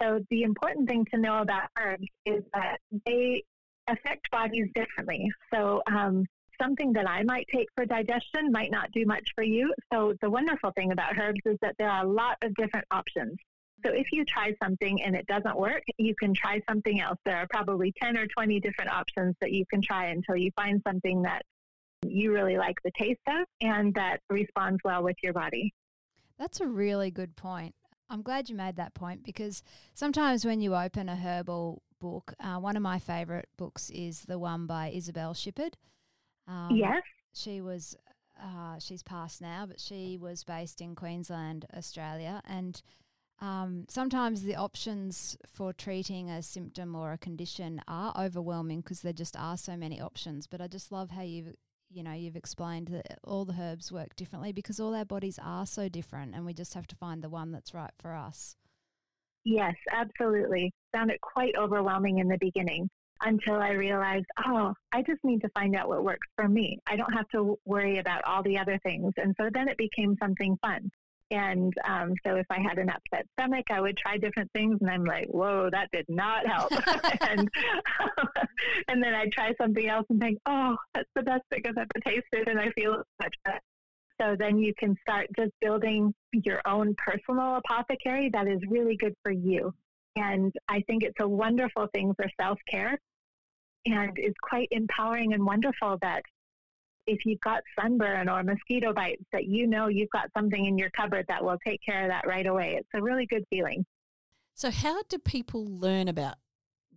So 0.00 0.20
the 0.30 0.42
important 0.42 0.88
thing 0.88 1.04
to 1.12 1.20
know 1.20 1.40
about 1.40 1.68
herbs 1.78 2.06
is 2.24 2.42
that 2.54 2.78
they 3.04 3.42
affect 3.88 4.30
bodies 4.30 4.68
differently. 4.74 5.28
So 5.52 5.82
um, 5.86 6.24
something 6.60 6.92
that 6.94 7.08
I 7.08 7.22
might 7.24 7.46
take 7.52 7.68
for 7.74 7.84
digestion 7.84 8.50
might 8.50 8.70
not 8.70 8.90
do 8.92 9.04
much 9.04 9.28
for 9.34 9.44
you. 9.44 9.74
So 9.92 10.14
the 10.22 10.30
wonderful 10.30 10.70
thing 10.72 10.92
about 10.92 11.18
herbs 11.18 11.40
is 11.44 11.56
that 11.62 11.74
there 11.78 11.90
are 11.90 12.04
a 12.04 12.08
lot 12.08 12.36
of 12.42 12.54
different 12.54 12.86
options. 12.90 13.36
So 13.84 13.92
if 13.92 14.10
you 14.12 14.24
try 14.24 14.54
something 14.62 15.02
and 15.02 15.14
it 15.14 15.26
doesn't 15.26 15.56
work, 15.56 15.82
you 15.98 16.14
can 16.18 16.34
try 16.34 16.60
something 16.68 17.00
else. 17.00 17.18
There 17.24 17.36
are 17.36 17.46
probably 17.50 17.92
10 18.00 18.16
or 18.16 18.26
20 18.26 18.60
different 18.60 18.90
options 18.90 19.34
that 19.40 19.52
you 19.52 19.64
can 19.66 19.82
try 19.82 20.06
until 20.06 20.36
you 20.36 20.50
find 20.56 20.80
something 20.86 21.22
that 21.22 21.42
you 22.02 22.32
really 22.32 22.56
like 22.56 22.76
the 22.84 22.90
taste 22.98 23.20
of 23.28 23.46
and 23.60 23.94
that 23.94 24.20
responds 24.30 24.80
well 24.84 25.02
with 25.02 25.16
your 25.22 25.32
body. 25.32 25.72
That's 26.38 26.60
a 26.60 26.66
really 26.66 27.10
good 27.10 27.36
point. 27.36 27.74
I'm 28.08 28.22
glad 28.22 28.48
you 28.48 28.54
made 28.54 28.76
that 28.76 28.94
point 28.94 29.24
because 29.24 29.62
sometimes 29.94 30.44
when 30.44 30.60
you 30.60 30.74
open 30.74 31.08
a 31.08 31.16
herbal 31.16 31.82
book, 32.00 32.34
uh, 32.40 32.56
one 32.56 32.76
of 32.76 32.82
my 32.82 32.98
favorite 32.98 33.48
books 33.56 33.90
is 33.90 34.22
the 34.22 34.38
one 34.38 34.66
by 34.66 34.92
Isabell 34.94 35.36
Shipard. 35.36 35.76
Um, 36.46 36.70
yes. 36.72 37.02
she 37.34 37.60
was 37.60 37.96
uh, 38.40 38.78
she's 38.78 39.02
passed 39.02 39.40
now, 39.40 39.66
but 39.66 39.80
she 39.80 40.18
was 40.20 40.44
based 40.44 40.80
in 40.80 40.94
Queensland, 40.94 41.64
Australia, 41.76 42.42
and 42.46 42.82
um, 43.40 43.84
sometimes 43.88 44.42
the 44.42 44.56
options 44.56 45.36
for 45.46 45.72
treating 45.72 46.30
a 46.30 46.42
symptom 46.42 46.94
or 46.94 47.12
a 47.12 47.18
condition 47.18 47.82
are 47.86 48.14
overwhelming 48.18 48.80
because 48.80 49.02
there 49.02 49.12
just 49.12 49.36
are 49.36 49.56
so 49.56 49.76
many 49.76 50.00
options. 50.00 50.46
But 50.46 50.60
I 50.60 50.68
just 50.68 50.90
love 50.90 51.10
how 51.10 51.22
you've 51.22 51.54
you 51.88 52.02
know 52.02 52.12
you've 52.12 52.36
explained 52.36 52.88
that 52.88 53.18
all 53.22 53.44
the 53.44 53.54
herbs 53.60 53.92
work 53.92 54.16
differently 54.16 54.52
because 54.52 54.80
all 54.80 54.94
our 54.94 55.04
bodies 55.04 55.38
are 55.42 55.66
so 55.66 55.88
different, 55.88 56.34
and 56.34 56.46
we 56.46 56.54
just 56.54 56.74
have 56.74 56.86
to 56.88 56.96
find 56.96 57.22
the 57.22 57.28
one 57.28 57.52
that's 57.52 57.74
right 57.74 57.92
for 57.98 58.14
us. 58.14 58.56
Yes, 59.44 59.74
absolutely. 59.92 60.72
Found 60.92 61.10
it 61.10 61.20
quite 61.20 61.54
overwhelming 61.56 62.18
in 62.18 62.28
the 62.28 62.38
beginning 62.40 62.88
until 63.22 63.54
I 63.54 63.70
realized, 63.70 64.26
oh, 64.46 64.74
I 64.92 65.02
just 65.02 65.22
need 65.22 65.40
to 65.42 65.48
find 65.50 65.76
out 65.76 65.88
what 65.88 66.04
works 66.04 66.26
for 66.34 66.48
me. 66.48 66.80
I 66.86 66.96
don't 66.96 67.12
have 67.12 67.28
to 67.28 67.56
worry 67.64 67.98
about 67.98 68.24
all 68.24 68.42
the 68.42 68.58
other 68.58 68.78
things. 68.82 69.12
And 69.16 69.34
so 69.40 69.48
then 69.52 69.68
it 69.68 69.78
became 69.78 70.16
something 70.20 70.58
fun. 70.60 70.90
And 71.30 71.74
um, 71.84 72.14
so 72.24 72.36
if 72.36 72.46
I 72.50 72.60
had 72.60 72.78
an 72.78 72.88
upset 72.88 73.26
stomach, 73.38 73.66
I 73.70 73.80
would 73.80 73.96
try 73.96 74.16
different 74.16 74.50
things, 74.52 74.78
and 74.80 74.88
I'm 74.88 75.04
like, 75.04 75.26
"Whoa, 75.26 75.68
that 75.72 75.88
did 75.92 76.06
not 76.08 76.46
help." 76.46 76.70
and 77.28 77.48
and 78.88 79.02
then 79.02 79.12
I'd 79.12 79.32
try 79.32 79.52
something 79.60 79.88
else 79.88 80.06
and 80.08 80.20
think, 80.20 80.38
"Oh, 80.46 80.76
that's 80.94 81.10
the 81.16 81.22
best 81.22 81.42
thing 81.50 81.62
I've 81.66 81.76
ever 81.76 82.04
tasted," 82.04 82.48
and 82.48 82.60
I 82.60 82.70
feel 82.70 83.02
much 83.20 83.34
better. 83.44 83.60
So 84.20 84.36
then 84.38 84.58
you 84.58 84.72
can 84.78 84.96
start 85.02 85.26
just 85.36 85.50
building 85.60 86.14
your 86.32 86.60
own 86.64 86.94
personal 86.96 87.56
apothecary 87.56 88.30
that 88.32 88.46
is 88.46 88.60
really 88.68 88.96
good 88.96 89.14
for 89.22 89.32
you. 89.32 89.74
And 90.16 90.52
I 90.68 90.80
think 90.86 91.02
it's 91.02 91.20
a 91.20 91.28
wonderful 91.28 91.88
thing 91.92 92.14
for 92.14 92.26
self 92.40 92.58
care, 92.70 92.98
and 93.84 94.16
is 94.16 94.34
quite 94.42 94.68
empowering 94.70 95.34
and 95.34 95.44
wonderful 95.44 95.98
that 96.02 96.22
if 97.06 97.24
you've 97.24 97.40
got 97.40 97.62
sunburn 97.80 98.28
or 98.28 98.42
mosquito 98.42 98.92
bites, 98.92 99.22
that 99.32 99.46
you 99.46 99.66
know 99.66 99.88
you've 99.88 100.10
got 100.10 100.30
something 100.36 100.64
in 100.64 100.76
your 100.78 100.90
cupboard 100.90 101.24
that 101.28 101.42
will 101.42 101.58
take 101.66 101.80
care 101.84 102.04
of 102.04 102.10
that 102.10 102.26
right 102.26 102.46
away. 102.46 102.76
It's 102.78 102.88
a 102.94 103.02
really 103.02 103.26
good 103.26 103.44
feeling. 103.50 103.84
So, 104.54 104.70
how 104.70 105.02
do 105.08 105.18
people 105.18 105.66
learn 105.66 106.08
about 106.08 106.36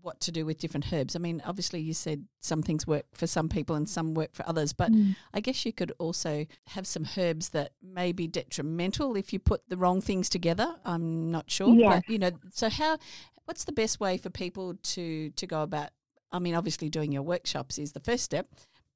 what 0.02 0.22
to 0.22 0.32
do 0.32 0.46
with 0.46 0.58
different 0.60 0.92
herbs? 0.94 1.16
I 1.16 1.20
mean, 1.20 1.42
obviously, 1.46 1.82
you 1.82 1.94
said 1.94 2.26
some 2.40 2.64
things 2.64 2.88
work 2.88 3.06
for 3.14 3.28
some 3.28 3.50
people 3.50 3.76
and 3.76 3.88
some 3.88 4.14
work 4.14 4.34
for 4.34 4.48
others, 4.48 4.72
but 4.72 4.92
mm. 4.92 5.16
I 5.34 5.42
guess 5.42 5.66
you 5.66 5.74
could 5.74 5.92
also 6.00 6.46
have 6.68 6.88
some 6.88 7.06
herbs 7.18 7.50
that 7.50 7.72
may 7.84 8.12
be 8.12 8.28
detrimental 8.28 9.16
if 9.18 9.34
you 9.34 9.40
put 9.40 9.68
the 9.68 9.78
wrong 9.78 10.00
things 10.02 10.30
together. 10.30 10.76
I'm 10.86 11.30
not 11.32 11.52
sure, 11.52 11.74
Yes. 11.76 12.02
but 12.06 12.12
you 12.12 12.20
know, 12.20 12.32
so 12.52 12.70
how? 12.70 12.98
What's 13.46 13.66
the 13.66 13.72
best 13.72 14.00
way 14.00 14.18
for 14.18 14.30
people 14.30 14.76
to 14.76 15.32
to 15.32 15.48
go 15.48 15.64
about? 15.64 15.90
I 16.32 16.40
mean, 16.40 16.56
obviously, 16.56 16.90
doing 16.90 17.12
your 17.12 17.24
workshops 17.24 17.78
is 17.78 17.92
the 17.92 18.00
first 18.00 18.24
step, 18.24 18.48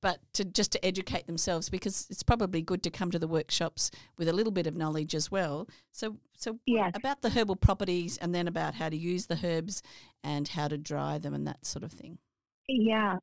but 0.04 0.20
to 0.34 0.44
just 0.44 0.74
to 0.74 0.86
educate 0.86 1.28
themselves 1.28 1.70
because 1.70 2.08
it's 2.10 2.24
probably 2.24 2.62
good 2.62 2.84
to 2.84 2.90
come 2.92 3.10
to 3.10 3.18
the 3.18 3.28
workshops 3.28 3.90
with 4.18 4.28
a 4.28 4.34
little 4.34 4.52
bit 4.52 4.68
of 4.68 4.76
knowledge 4.76 5.16
as 5.16 5.32
well. 5.32 5.66
So, 5.94 6.18
so 6.36 6.60
Yes. 6.66 6.92
about 6.94 7.22
the 7.22 7.30
herbal 7.30 7.56
properties 7.56 8.18
and 8.18 8.36
then 8.36 8.50
about 8.50 8.76
how 8.76 8.90
to 8.90 8.98
use 8.98 9.28
the 9.28 9.40
herbs 9.42 9.82
and 10.22 10.46
how 10.50 10.68
to 10.68 10.78
dry 10.78 11.20
them 11.20 11.34
and 11.34 11.48
that 11.48 11.66
sort 11.66 11.84
of 11.84 11.94
thing. 11.94 12.18
Yeah. 12.68 13.18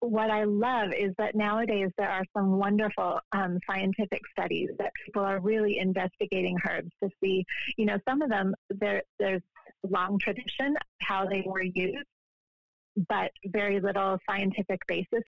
What 0.00 0.30
I 0.30 0.44
love 0.44 0.92
is 0.98 1.12
that 1.18 1.34
nowadays 1.34 1.90
there 1.98 2.08
are 2.08 2.24
some 2.34 2.56
wonderful 2.56 3.20
um, 3.32 3.58
scientific 3.68 4.22
studies 4.32 4.70
that 4.78 4.92
people 5.04 5.22
are 5.24 5.40
really 5.40 5.78
investigating 5.78 6.56
herbs 6.70 6.90
to 7.02 7.10
see. 7.22 7.44
You 7.76 7.84
know, 7.84 7.98
some 8.08 8.22
of 8.22 8.30
them 8.30 8.54
there 8.70 9.02
there's 9.18 9.42
long 9.86 10.18
tradition 10.18 10.74
how 11.02 11.26
they 11.26 11.42
were 11.44 11.62
used, 11.62 12.06
but 13.10 13.30
very 13.46 13.78
little 13.78 14.16
scientific 14.26 14.80
basis. 14.86 15.22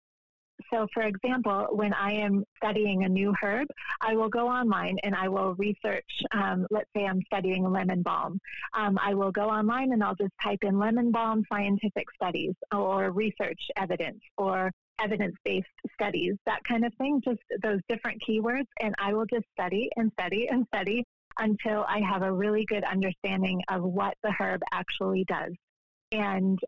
So, 0.73 0.87
for 0.92 1.02
example, 1.02 1.68
when 1.70 1.92
I 1.94 2.12
am 2.12 2.44
studying 2.56 3.04
a 3.04 3.08
new 3.08 3.35
herb, 3.42 3.68
I 4.00 4.14
will 4.14 4.28
go 4.28 4.49
online 4.49 4.99
and 5.02 5.14
I 5.14 5.28
will 5.28 5.54
research. 5.54 6.23
Um, 6.32 6.66
let's 6.70 6.90
say 6.96 7.06
I'm 7.06 7.23
studying 7.26 7.70
lemon 7.70 8.02
balm. 8.02 8.40
Um, 8.75 8.99
I 9.02 9.14
will 9.14 9.32
go 9.32 9.49
online 9.49 9.92
and 9.92 10.02
I'll 10.02 10.14
just 10.14 10.32
type 10.42 10.58
in 10.62 10.78
lemon 10.78 11.11
balm 11.11 11.44
scientific 11.52 12.06
studies 12.14 12.54
or 12.75 13.11
research 13.11 13.61
evidence 13.76 14.20
or 14.37 14.70
evidence 15.00 15.37
based 15.44 15.66
studies, 15.94 16.35
that 16.46 16.64
kind 16.64 16.85
of 16.85 16.92
thing, 16.94 17.20
just 17.25 17.40
those 17.62 17.80
different 17.88 18.20
keywords. 18.26 18.66
And 18.80 18.94
I 18.99 19.12
will 19.12 19.26
just 19.26 19.46
study 19.52 19.90
and 19.96 20.11
study 20.18 20.49
and 20.49 20.66
study 20.75 21.04
until 21.38 21.85
I 21.88 22.00
have 22.00 22.23
a 22.23 22.32
really 22.32 22.64
good 22.64 22.85
understanding 22.85 23.61
of 23.68 23.82
what 23.82 24.14
the 24.23 24.32
herb 24.38 24.62
actually 24.73 25.25
does. 25.25 25.52
And 26.12 26.58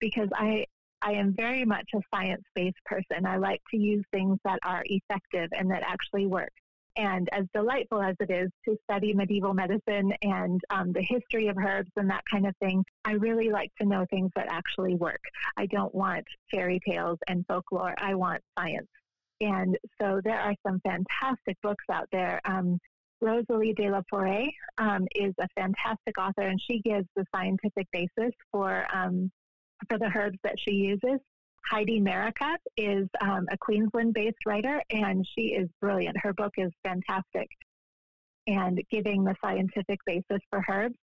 because 0.00 0.28
I, 0.34 0.66
I 1.02 1.12
am 1.12 1.34
very 1.34 1.64
much 1.64 1.88
a 1.94 2.00
science 2.14 2.44
based 2.54 2.82
person, 2.84 3.26
I 3.26 3.36
like 3.36 3.62
to 3.70 3.76
use 3.76 4.04
things 4.12 4.38
that 4.44 4.58
are 4.64 4.84
effective 4.86 5.48
and 5.52 5.70
that 5.70 5.82
actually 5.82 6.26
work. 6.26 6.52
And 6.96 7.28
as 7.32 7.46
delightful 7.54 8.02
as 8.02 8.16
it 8.20 8.30
is 8.30 8.50
to 8.66 8.76
study 8.84 9.14
medieval 9.14 9.54
medicine 9.54 10.12
and 10.22 10.60
um, 10.70 10.92
the 10.92 11.02
history 11.02 11.48
of 11.48 11.56
herbs 11.56 11.90
and 11.96 12.10
that 12.10 12.24
kind 12.30 12.46
of 12.46 12.54
thing, 12.56 12.84
I 13.04 13.12
really 13.12 13.50
like 13.50 13.70
to 13.80 13.86
know 13.86 14.04
things 14.10 14.30
that 14.36 14.48
actually 14.50 14.96
work. 14.96 15.20
I 15.56 15.66
don't 15.66 15.94
want 15.94 16.24
fairy 16.50 16.80
tales 16.86 17.18
and 17.28 17.46
folklore, 17.46 17.94
I 17.98 18.14
want 18.14 18.42
science. 18.58 18.88
And 19.40 19.78
so 20.00 20.20
there 20.22 20.38
are 20.38 20.54
some 20.66 20.80
fantastic 20.80 21.56
books 21.62 21.84
out 21.90 22.08
there. 22.12 22.40
Um, 22.44 22.78
Rosalee 23.22 23.74
de 23.74 23.90
la 23.90 24.02
Forêt 24.12 24.50
um, 24.78 25.06
is 25.14 25.34
a 25.38 25.48
fantastic 25.54 26.18
author, 26.18 26.42
and 26.42 26.60
she 26.60 26.80
gives 26.80 27.06
the 27.16 27.24
scientific 27.34 27.86
basis 27.92 28.32
for 28.50 28.86
um, 28.94 29.30
for 29.88 29.98
the 29.98 30.10
herbs 30.14 30.38
that 30.44 30.58
she 30.58 30.72
uses. 30.72 31.20
Heidi 31.70 32.00
Maricat 32.00 32.58
is 32.76 33.08
um, 33.20 33.46
a 33.50 33.58
Queensland-based 33.58 34.44
writer, 34.46 34.82
and 34.90 35.26
she 35.34 35.48
is 35.48 35.68
brilliant. 35.80 36.16
Her 36.20 36.32
book 36.32 36.54
is 36.56 36.72
fantastic, 36.84 37.48
and 38.46 38.80
giving 38.90 39.24
the 39.24 39.34
scientific 39.42 40.00
basis 40.06 40.40
for 40.50 40.64
herbs. 40.68 40.96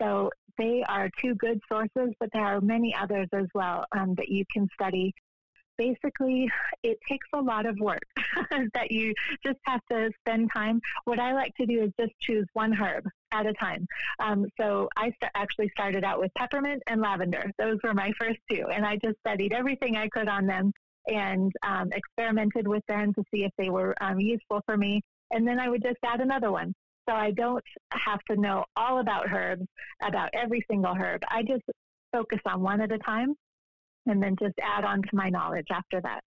So 0.00 0.30
they 0.58 0.84
are 0.88 1.08
two 1.20 1.34
good 1.36 1.60
sources, 1.70 2.14
but 2.20 2.28
there 2.32 2.44
are 2.44 2.60
many 2.60 2.94
others 2.94 3.28
as 3.32 3.46
well 3.54 3.84
um, 3.96 4.14
that 4.16 4.28
you 4.28 4.44
can 4.52 4.68
study. 4.74 5.14
Basically, 5.78 6.50
it 6.82 6.98
takes 7.08 7.26
a 7.34 7.40
lot 7.40 7.66
of 7.66 7.78
work 7.78 8.02
that 8.74 8.90
you 8.90 9.14
just 9.44 9.58
have 9.64 9.80
to 9.90 10.10
spend 10.20 10.50
time. 10.54 10.80
What 11.04 11.18
I 11.18 11.32
like 11.32 11.54
to 11.60 11.66
do 11.66 11.82
is 11.82 11.92
just 11.98 12.12
choose 12.20 12.46
one 12.54 12.72
herb 12.72 13.04
at 13.40 13.46
a 13.46 13.52
time. 13.54 13.86
Um, 14.18 14.46
so 14.58 14.88
I 14.96 15.04
st- 15.04 15.32
actually 15.34 15.70
started 15.70 16.04
out 16.04 16.18
with 16.20 16.32
peppermint 16.36 16.82
and 16.86 17.00
lavender. 17.00 17.50
Those 17.58 17.78
were 17.84 17.94
my 17.94 18.12
first 18.18 18.38
two, 18.50 18.66
and 18.72 18.84
I 18.84 18.96
just 19.04 19.18
studied 19.26 19.52
everything 19.52 19.96
I 19.96 20.08
could 20.08 20.28
on 20.28 20.46
them 20.46 20.72
and 21.08 21.52
um, 21.62 21.90
experimented 21.92 22.66
with 22.66 22.82
them 22.88 23.14
to 23.14 23.22
see 23.32 23.44
if 23.44 23.52
they 23.58 23.70
were 23.70 23.94
um, 24.00 24.18
useful 24.18 24.60
for 24.66 24.76
me. 24.76 25.00
And 25.30 25.46
then 25.46 25.60
I 25.60 25.68
would 25.68 25.82
just 25.82 25.98
add 26.04 26.20
another 26.20 26.50
one. 26.50 26.74
So 27.08 27.14
I 27.14 27.30
don't 27.30 27.62
have 27.92 28.20
to 28.30 28.36
know 28.36 28.64
all 28.76 28.98
about 28.98 29.30
herbs, 29.32 29.64
about 30.02 30.30
every 30.34 30.64
single 30.68 30.94
herb. 30.94 31.22
I 31.28 31.42
just 31.42 31.62
focus 32.12 32.40
on 32.46 32.60
one 32.60 32.80
at 32.80 32.90
a 32.90 32.98
time 32.98 33.34
and 34.06 34.22
then 34.22 34.36
just 34.40 34.54
add 34.62 34.84
on 34.84 35.02
to 35.02 35.08
my 35.12 35.28
knowledge 35.28 35.66
after 35.70 36.00
that. 36.00 36.20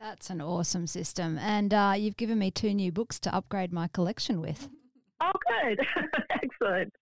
That's 0.00 0.30
an 0.30 0.40
awesome 0.40 0.86
system. 0.86 1.38
And 1.38 1.74
uh, 1.74 1.94
you've 1.96 2.16
given 2.16 2.38
me 2.38 2.50
two 2.50 2.72
new 2.72 2.92
books 2.92 3.18
to 3.20 3.34
upgrade 3.34 3.72
my 3.72 3.88
collection 3.88 4.40
with. 4.40 4.68
Oh, 5.20 5.32
good. 5.62 5.80
Excellent. 6.30 6.94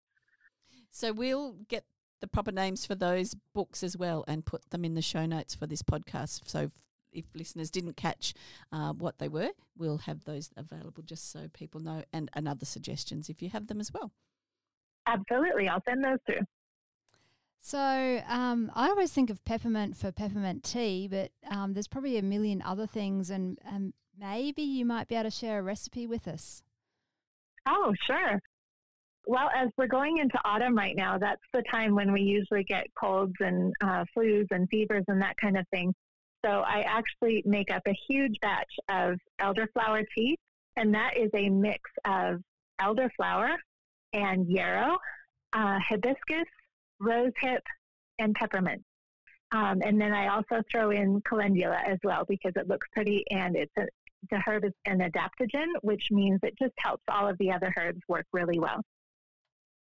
So 0.90 1.12
we'll 1.12 1.56
get 1.68 1.84
the 2.20 2.26
proper 2.26 2.52
names 2.52 2.86
for 2.86 2.94
those 2.94 3.34
books 3.54 3.82
as 3.82 3.96
well 3.96 4.24
and 4.26 4.44
put 4.44 4.70
them 4.70 4.84
in 4.84 4.94
the 4.94 5.02
show 5.02 5.26
notes 5.26 5.54
for 5.54 5.66
this 5.66 5.82
podcast. 5.82 6.48
So 6.48 6.60
if, 6.60 6.72
if 7.12 7.24
listeners 7.34 7.70
didn't 7.70 7.96
catch 7.96 8.32
uh, 8.72 8.92
what 8.92 9.18
they 9.18 9.28
were, 9.28 9.50
we'll 9.76 9.98
have 9.98 10.24
those 10.24 10.50
available 10.56 11.02
just 11.02 11.30
so 11.30 11.48
people 11.52 11.80
know 11.80 12.02
and, 12.12 12.30
and 12.32 12.48
other 12.48 12.64
suggestions 12.64 13.28
if 13.28 13.42
you 13.42 13.50
have 13.50 13.66
them 13.66 13.80
as 13.80 13.92
well. 13.92 14.12
Absolutely. 15.06 15.68
I'll 15.68 15.82
send 15.86 16.02
those 16.02 16.18
through. 16.26 16.46
So 17.60 18.22
um, 18.28 18.70
I 18.74 18.88
always 18.88 19.12
think 19.12 19.28
of 19.28 19.44
peppermint 19.44 19.96
for 19.96 20.12
peppermint 20.12 20.62
tea, 20.62 21.08
but 21.08 21.32
um, 21.50 21.74
there's 21.74 21.88
probably 21.88 22.16
a 22.16 22.22
million 22.22 22.62
other 22.62 22.86
things, 22.86 23.28
and, 23.28 23.58
and 23.68 23.92
maybe 24.18 24.62
you 24.62 24.84
might 24.84 25.08
be 25.08 25.16
able 25.16 25.24
to 25.24 25.30
share 25.30 25.58
a 25.58 25.62
recipe 25.62 26.06
with 26.06 26.28
us. 26.28 26.62
Oh, 27.66 27.92
sure. 28.06 28.40
Well, 29.26 29.50
as 29.56 29.68
we're 29.76 29.88
going 29.88 30.18
into 30.18 30.38
autumn 30.44 30.76
right 30.76 30.94
now, 30.96 31.18
that's 31.18 31.42
the 31.52 31.62
time 31.70 31.94
when 31.96 32.12
we 32.12 32.22
usually 32.22 32.62
get 32.62 32.86
colds 32.98 33.34
and 33.40 33.74
uh, 33.82 34.04
flus 34.16 34.46
and 34.52 34.68
fevers 34.70 35.04
and 35.08 35.20
that 35.20 35.36
kind 35.40 35.58
of 35.58 35.66
thing. 35.72 35.92
So 36.44 36.60
I 36.60 36.84
actually 36.86 37.42
make 37.44 37.72
up 37.72 37.82
a 37.88 37.96
huge 38.08 38.36
batch 38.40 38.72
of 38.88 39.18
elderflower 39.40 40.04
tea, 40.16 40.38
and 40.76 40.94
that 40.94 41.16
is 41.16 41.30
a 41.34 41.48
mix 41.48 41.80
of 42.04 42.40
elderflower 42.80 43.56
and 44.12 44.48
yarrow, 44.48 44.96
uh, 45.52 45.78
hibiscus, 45.80 46.46
rosehip, 47.02 47.62
and 48.20 48.32
peppermint. 48.34 48.82
Um, 49.52 49.80
and 49.84 50.00
then 50.00 50.12
I 50.12 50.28
also 50.28 50.62
throw 50.70 50.90
in 50.90 51.20
calendula 51.28 51.80
as 51.86 51.98
well 52.04 52.24
because 52.28 52.52
it 52.56 52.68
looks 52.68 52.86
pretty 52.92 53.24
and 53.30 53.56
it's 53.56 53.72
a, 53.78 53.86
the 54.30 54.40
herb 54.46 54.64
is 54.64 54.72
an 54.86 54.98
adaptogen, 54.98 55.66
which 55.82 56.08
means 56.10 56.40
it 56.42 56.54
just 56.58 56.74
helps 56.78 57.02
all 57.10 57.28
of 57.28 57.36
the 57.38 57.50
other 57.50 57.72
herbs 57.78 58.00
work 58.08 58.26
really 58.32 58.58
well. 58.58 58.80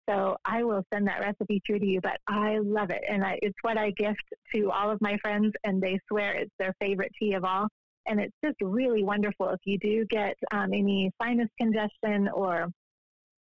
So 0.07 0.37
I 0.45 0.63
will 0.63 0.83
send 0.93 1.07
that 1.07 1.21
recipe 1.21 1.61
through 1.65 1.79
to 1.79 1.85
you, 1.85 1.99
but 2.01 2.17
I 2.27 2.59
love 2.59 2.91
it. 2.91 3.03
And 3.09 3.23
I, 3.23 3.39
it's 3.41 3.57
what 3.63 3.77
I 3.77 3.91
gift 3.91 4.23
to 4.53 4.71
all 4.71 4.91
of 4.91 5.01
my 5.01 5.17
friends, 5.17 5.53
and 5.63 5.81
they 5.81 5.99
swear 6.07 6.33
it's 6.35 6.53
their 6.59 6.73
favorite 6.79 7.11
tea 7.19 7.33
of 7.33 7.43
all. 7.43 7.67
And 8.07 8.19
it's 8.19 8.35
just 8.43 8.57
really 8.61 9.03
wonderful 9.03 9.49
if 9.49 9.59
you 9.65 9.79
do 9.79 10.05
get 10.05 10.35
um, 10.51 10.73
any 10.73 11.11
sinus 11.19 11.49
congestion 11.59 12.29
or 12.29 12.67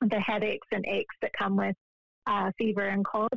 the 0.00 0.20
headaches 0.20 0.66
and 0.72 0.86
aches 0.86 1.14
that 1.20 1.32
come 1.38 1.56
with 1.56 1.76
uh, 2.26 2.50
fever 2.56 2.88
and 2.88 3.04
cold. 3.04 3.28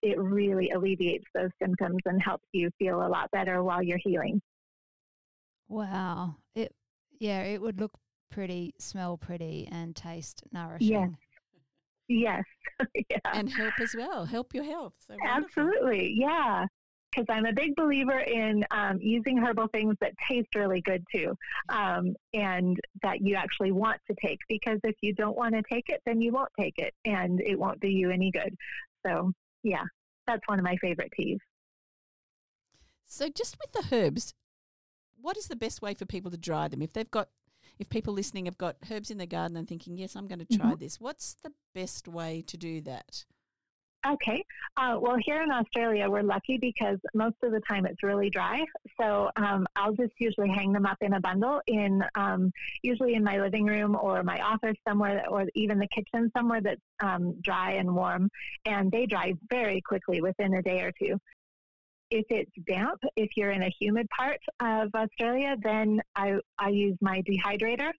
It 0.00 0.18
really 0.18 0.70
alleviates 0.70 1.26
those 1.34 1.50
symptoms 1.60 1.98
and 2.06 2.20
helps 2.22 2.46
you 2.52 2.70
feel 2.78 3.06
a 3.06 3.08
lot 3.08 3.30
better 3.30 3.62
while 3.62 3.82
you're 3.82 4.00
healing. 4.02 4.40
Wow. 5.72 6.36
It 6.54 6.74
yeah, 7.18 7.42
it 7.44 7.62
would 7.62 7.80
look 7.80 7.92
pretty, 8.30 8.74
smell 8.78 9.16
pretty 9.16 9.66
and 9.72 9.96
taste 9.96 10.42
nourishing. 10.52 11.16
Yes. 12.08 12.44
Yes. 12.78 12.88
yeah. 13.10 13.18
And 13.32 13.50
help 13.50 13.72
as 13.80 13.94
well. 13.96 14.26
Help 14.26 14.52
your 14.54 14.64
health. 14.64 14.92
So 15.06 15.16
Absolutely. 15.26 16.14
Yeah. 16.14 16.66
Because 17.10 17.26
I'm 17.30 17.46
a 17.46 17.52
big 17.54 17.74
believer 17.74 18.18
in 18.20 18.64
um, 18.70 18.98
using 19.00 19.38
herbal 19.38 19.68
things 19.68 19.96
that 20.00 20.12
taste 20.28 20.54
really 20.54 20.82
good 20.82 21.04
too, 21.14 21.34
um, 21.68 22.14
and 22.34 22.78
that 23.02 23.20
you 23.20 23.34
actually 23.34 23.70
want 23.70 24.00
to 24.10 24.16
take. 24.24 24.38
Because 24.48 24.78
if 24.82 24.96
you 25.00 25.14
don't 25.14 25.36
want 25.36 25.54
to 25.54 25.62
take 25.70 25.88
it, 25.88 26.00
then 26.06 26.22
you 26.22 26.32
won't 26.32 26.48
take 26.58 26.74
it, 26.78 26.94
and 27.04 27.40
it 27.42 27.58
won't 27.58 27.80
do 27.80 27.88
you 27.88 28.10
any 28.10 28.30
good. 28.30 28.54
So, 29.06 29.30
yeah, 29.62 29.84
that's 30.26 30.40
one 30.46 30.58
of 30.58 30.64
my 30.64 30.76
favorite 30.80 31.12
teas. 31.14 31.38
So, 33.04 33.28
just 33.28 33.58
with 33.60 33.72
the 33.72 33.94
herbs, 33.94 34.32
what 35.22 35.36
is 35.36 35.46
the 35.48 35.56
best 35.56 35.80
way 35.80 35.94
for 35.94 36.04
people 36.04 36.30
to 36.30 36.36
dry 36.36 36.68
them? 36.68 36.82
If 36.82 36.92
they've 36.92 37.10
got 37.10 37.28
if 37.78 37.88
people 37.88 38.12
listening 38.12 38.44
have 38.44 38.58
got 38.58 38.76
herbs 38.90 39.10
in 39.10 39.18
their 39.18 39.26
garden 39.26 39.56
and 39.56 39.66
thinking, 39.66 39.96
yes, 39.96 40.14
I'm 40.14 40.26
going 40.26 40.44
to 40.44 40.56
try 40.56 40.66
mm-hmm. 40.66 40.78
this, 40.78 41.00
what's 41.00 41.36
the 41.42 41.52
best 41.74 42.06
way 42.06 42.44
to 42.46 42.56
do 42.56 42.80
that? 42.82 43.24
Okay. 44.06 44.44
Uh, 44.76 44.98
well, 45.00 45.16
here 45.24 45.42
in 45.42 45.50
Australia, 45.52 46.10
we're 46.10 46.22
lucky 46.22 46.58
because 46.60 46.98
most 47.14 47.36
of 47.44 47.52
the 47.52 47.60
time 47.68 47.86
it's 47.86 48.02
really 48.02 48.30
dry. 48.30 48.64
So 49.00 49.30
um, 49.36 49.64
I'll 49.76 49.94
just 49.94 50.12
usually 50.18 50.48
hang 50.48 50.72
them 50.72 50.86
up 50.86 50.98
in 51.00 51.14
a 51.14 51.20
bundle 51.20 51.60
in 51.68 52.02
um, 52.16 52.50
usually 52.82 53.14
in 53.14 53.22
my 53.22 53.38
living 53.38 53.64
room 53.64 53.96
or 54.00 54.24
my 54.24 54.40
office 54.40 54.76
somewhere, 54.86 55.14
that, 55.14 55.30
or 55.30 55.46
even 55.54 55.78
the 55.78 55.86
kitchen 55.94 56.30
somewhere 56.36 56.60
that's 56.60 56.80
um, 57.00 57.36
dry 57.42 57.72
and 57.74 57.94
warm. 57.94 58.28
And 58.66 58.90
they 58.90 59.06
dry 59.06 59.34
very 59.48 59.80
quickly 59.80 60.20
within 60.20 60.54
a 60.54 60.62
day 60.62 60.80
or 60.80 60.92
two 61.00 61.16
if 62.12 62.26
it's 62.28 62.52
damp, 62.68 63.00
if 63.16 63.30
you're 63.36 63.52
in 63.52 63.62
a 63.62 63.72
humid 63.80 64.06
part 64.16 64.38
of 64.60 64.90
Australia, 64.94 65.56
then 65.62 65.98
I, 66.14 66.34
I 66.58 66.68
use 66.68 66.96
my 67.00 67.22
dehydrator. 67.22 67.90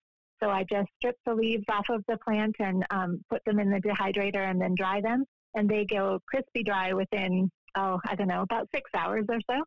So 0.41 0.49
I 0.49 0.65
just 0.69 0.87
strip 0.97 1.15
the 1.25 1.33
leaves 1.33 1.63
off 1.67 1.85
of 1.89 2.03
the 2.07 2.17
plant 2.17 2.55
and 2.59 2.85
um, 2.91 3.21
put 3.29 3.43
them 3.45 3.59
in 3.59 3.71
the 3.71 3.81
dehydrator 3.81 4.49
and 4.49 4.61
then 4.61 4.75
dry 4.75 5.01
them. 5.01 5.25
And 5.55 5.67
they 5.67 5.85
go 5.85 6.19
crispy 6.27 6.63
dry 6.63 6.93
within, 6.93 7.49
oh, 7.75 7.99
I 8.07 8.15
don't 8.15 8.27
know, 8.27 8.43
about 8.43 8.67
six 8.73 8.89
hours 8.95 9.25
or 9.29 9.39
so. 9.49 9.63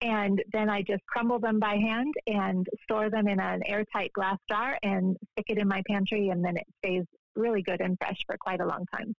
And 0.00 0.42
then 0.52 0.70
I 0.70 0.80
just 0.80 1.04
crumble 1.06 1.38
them 1.38 1.58
by 1.60 1.74
hand 1.74 2.14
and 2.26 2.66
store 2.84 3.10
them 3.10 3.28
in 3.28 3.38
an 3.38 3.60
airtight 3.66 4.12
glass 4.14 4.38
jar 4.48 4.78
and 4.82 5.14
stick 5.32 5.46
it 5.48 5.58
in 5.58 5.68
my 5.68 5.82
pantry. 5.86 6.30
And 6.30 6.42
then 6.42 6.56
it 6.56 6.66
stays 6.82 7.04
really 7.36 7.62
good 7.62 7.82
and 7.82 7.98
fresh 7.98 8.18
for 8.26 8.38
quite 8.38 8.60
a 8.60 8.66
long 8.66 8.86
time. 8.96 9.14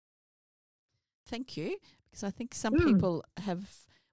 Thank 1.27 1.55
you. 1.55 1.77
Because 2.09 2.23
I 2.23 2.31
think 2.31 2.55
some 2.55 2.73
mm. 2.73 2.85
people 2.85 3.23
have 3.37 3.69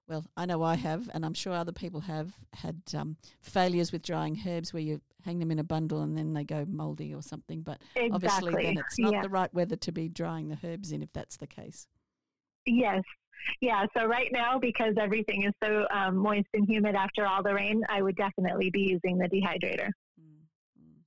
well, 0.09 0.25
I 0.35 0.47
know 0.47 0.63
I 0.63 0.75
have, 0.75 1.07
and 1.13 1.23
I'm 1.23 1.35
sure 1.35 1.53
other 1.53 1.71
people 1.71 2.01
have 2.01 2.33
had 2.53 2.81
um, 2.97 3.15
failures 3.41 3.91
with 3.91 4.01
drying 4.01 4.41
herbs 4.45 4.73
where 4.73 4.81
you 4.81 5.01
hang 5.23 5.37
them 5.37 5.51
in 5.51 5.59
a 5.59 5.63
bundle 5.63 6.01
and 6.01 6.17
then 6.17 6.33
they 6.33 6.43
go 6.43 6.65
mouldy 6.65 7.13
or 7.13 7.21
something. 7.21 7.61
But 7.61 7.79
exactly. 7.95 8.11
obviously, 8.11 8.63
then 8.63 8.77
it's 8.79 8.97
not 8.97 9.13
yeah. 9.13 9.21
the 9.21 9.29
right 9.29 9.53
weather 9.53 9.75
to 9.75 9.91
be 9.91 10.09
drying 10.09 10.49
the 10.49 10.57
herbs 10.63 10.91
in 10.91 11.03
if 11.03 11.13
that's 11.13 11.37
the 11.37 11.45
case. 11.45 11.87
Yes. 12.65 13.03
Yeah, 13.61 13.85
so 13.95 14.05
right 14.05 14.29
now, 14.33 14.59
because 14.59 14.95
everything 14.99 15.43
is 15.43 15.53
so 15.63 15.85
um, 15.93 16.17
moist 16.17 16.47
and 16.55 16.67
humid 16.67 16.95
after 16.95 17.25
all 17.25 17.43
the 17.43 17.53
rain, 17.53 17.83
I 17.87 18.01
would 18.01 18.15
definitely 18.15 18.69
be 18.71 18.81
using 18.81 19.17
the 19.17 19.29
dehydrator. 19.29 19.89
Mm-hmm. 20.19 20.99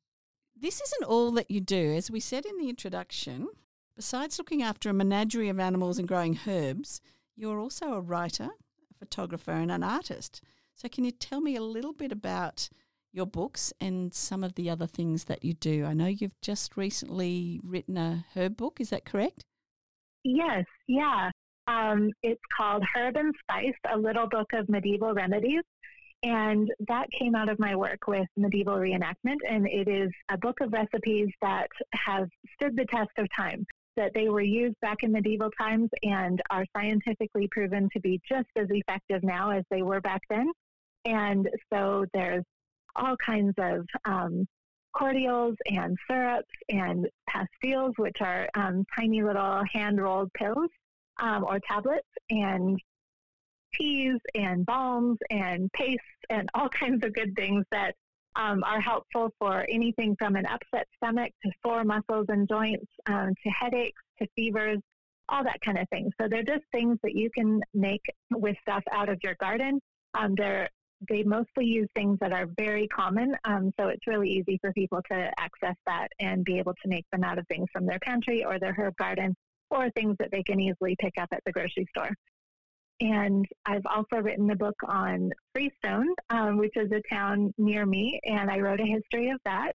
This 0.56 0.80
isn't 0.80 1.04
all 1.04 1.32
that 1.32 1.50
you 1.50 1.60
do. 1.60 1.92
As 1.92 2.10
we 2.10 2.20
said 2.20 2.46
in 2.46 2.56
the 2.56 2.68
introduction, 2.68 3.48
besides 3.96 4.38
looking 4.38 4.62
after 4.62 4.88
a 4.88 4.94
menagerie 4.94 5.48
of 5.48 5.58
animals 5.58 5.98
and 5.98 6.06
growing 6.08 6.38
herbs, 6.46 7.00
you're 7.36 7.58
also 7.58 7.94
a 7.94 8.00
writer, 8.00 8.50
photographer 9.02 9.50
and 9.50 9.72
an 9.72 9.82
artist. 9.82 10.40
So, 10.76 10.88
can 10.88 11.02
you 11.04 11.10
tell 11.10 11.40
me 11.40 11.56
a 11.56 11.62
little 11.62 11.92
bit 11.92 12.12
about 12.12 12.68
your 13.12 13.26
books 13.26 13.72
and 13.80 14.14
some 14.14 14.44
of 14.44 14.54
the 14.54 14.70
other 14.70 14.86
things 14.86 15.24
that 15.24 15.44
you 15.44 15.54
do? 15.54 15.84
I 15.84 15.92
know 15.92 16.06
you've 16.06 16.40
just 16.40 16.76
recently 16.76 17.60
written 17.64 17.96
a 17.96 18.24
herb 18.36 18.56
book, 18.56 18.80
is 18.80 18.90
that 18.90 19.04
correct? 19.04 19.44
Yes, 20.22 20.64
yeah. 20.86 21.30
Um, 21.66 22.12
it's 22.22 22.40
called 22.56 22.84
Herb 22.94 23.16
and 23.16 23.34
Spice, 23.42 23.74
a 23.92 23.98
little 23.98 24.28
book 24.28 24.52
of 24.52 24.68
medieval 24.68 25.12
remedies. 25.14 25.62
And 26.22 26.70
that 26.86 27.08
came 27.18 27.34
out 27.34 27.48
of 27.48 27.58
my 27.58 27.74
work 27.74 28.06
with 28.06 28.28
medieval 28.36 28.76
reenactment. 28.76 29.38
And 29.48 29.66
it 29.66 29.88
is 29.88 30.10
a 30.30 30.38
book 30.38 30.60
of 30.60 30.72
recipes 30.72 31.28
that 31.42 31.66
have 31.94 32.28
stood 32.54 32.76
the 32.76 32.86
test 32.86 33.10
of 33.18 33.26
time 33.36 33.66
that 33.96 34.12
they 34.14 34.28
were 34.28 34.42
used 34.42 34.76
back 34.80 35.02
in 35.02 35.12
medieval 35.12 35.50
times 35.58 35.90
and 36.02 36.40
are 36.50 36.64
scientifically 36.76 37.48
proven 37.50 37.88
to 37.92 38.00
be 38.00 38.20
just 38.28 38.48
as 38.56 38.66
effective 38.70 39.22
now 39.22 39.50
as 39.50 39.64
they 39.70 39.82
were 39.82 40.00
back 40.00 40.22
then. 40.30 40.50
And 41.04 41.48
so 41.72 42.06
there's 42.14 42.44
all 42.96 43.16
kinds 43.24 43.54
of 43.58 43.86
um, 44.04 44.46
cordials 44.96 45.56
and 45.66 45.96
syrups 46.08 46.48
and 46.68 47.06
pastilles, 47.28 47.92
which 47.96 48.16
are 48.20 48.48
um, 48.54 48.84
tiny 48.96 49.22
little 49.22 49.62
hand 49.72 50.00
rolled 50.00 50.32
pills 50.34 50.68
um, 51.20 51.44
or 51.44 51.58
tablets, 51.68 52.08
and 52.30 52.78
teas 53.74 54.18
and 54.34 54.66
balms 54.66 55.18
and 55.30 55.70
pastes 55.72 56.04
and 56.30 56.48
all 56.54 56.68
kinds 56.80 57.04
of 57.04 57.14
good 57.14 57.34
things 57.36 57.64
that 57.70 57.94
um, 58.36 58.62
are 58.64 58.80
helpful 58.80 59.30
for 59.38 59.66
anything 59.68 60.16
from 60.18 60.36
an 60.36 60.46
upset 60.46 60.86
stomach 60.96 61.32
to 61.44 61.52
sore 61.64 61.84
muscles 61.84 62.26
and 62.28 62.48
joints 62.48 62.86
um, 63.08 63.34
to 63.42 63.50
headaches 63.50 64.00
to 64.20 64.26
fevers, 64.36 64.78
all 65.28 65.44
that 65.44 65.60
kind 65.64 65.78
of 65.78 65.88
thing. 65.90 66.10
So 66.20 66.28
they're 66.28 66.42
just 66.42 66.64
things 66.72 66.98
that 67.02 67.14
you 67.14 67.30
can 67.36 67.60
make 67.74 68.02
with 68.30 68.56
stuff 68.62 68.82
out 68.92 69.08
of 69.08 69.18
your 69.22 69.36
garden. 69.40 69.80
Um, 70.14 70.34
they're 70.36 70.68
they 71.08 71.24
mostly 71.24 71.64
use 71.64 71.88
things 71.96 72.16
that 72.20 72.32
are 72.32 72.46
very 72.56 72.86
common, 72.86 73.34
um, 73.44 73.72
so 73.78 73.88
it's 73.88 74.06
really 74.06 74.30
easy 74.30 74.56
for 74.60 74.72
people 74.72 75.00
to 75.10 75.32
access 75.36 75.74
that 75.84 76.06
and 76.20 76.44
be 76.44 76.58
able 76.58 76.74
to 76.74 76.88
make 76.88 77.04
them 77.10 77.24
out 77.24 77.38
of 77.38 77.46
things 77.48 77.66
from 77.72 77.86
their 77.86 77.98
pantry 78.00 78.44
or 78.44 78.60
their 78.60 78.72
herb 78.72 78.94
garden 78.98 79.34
or 79.70 79.90
things 79.90 80.14
that 80.20 80.30
they 80.30 80.44
can 80.44 80.60
easily 80.60 80.94
pick 81.00 81.14
up 81.20 81.28
at 81.32 81.40
the 81.44 81.50
grocery 81.50 81.86
store. 81.96 82.10
And 83.02 83.44
I've 83.66 83.84
also 83.84 84.22
written 84.22 84.48
a 84.50 84.56
book 84.56 84.76
on 84.86 85.32
Freestone, 85.52 86.14
um, 86.30 86.56
which 86.56 86.76
is 86.76 86.92
a 86.92 87.02
town 87.12 87.52
near 87.58 87.84
me, 87.84 88.20
and 88.22 88.48
I 88.48 88.60
wrote 88.60 88.78
a 88.78 88.86
history 88.86 89.30
of 89.30 89.40
that. 89.44 89.72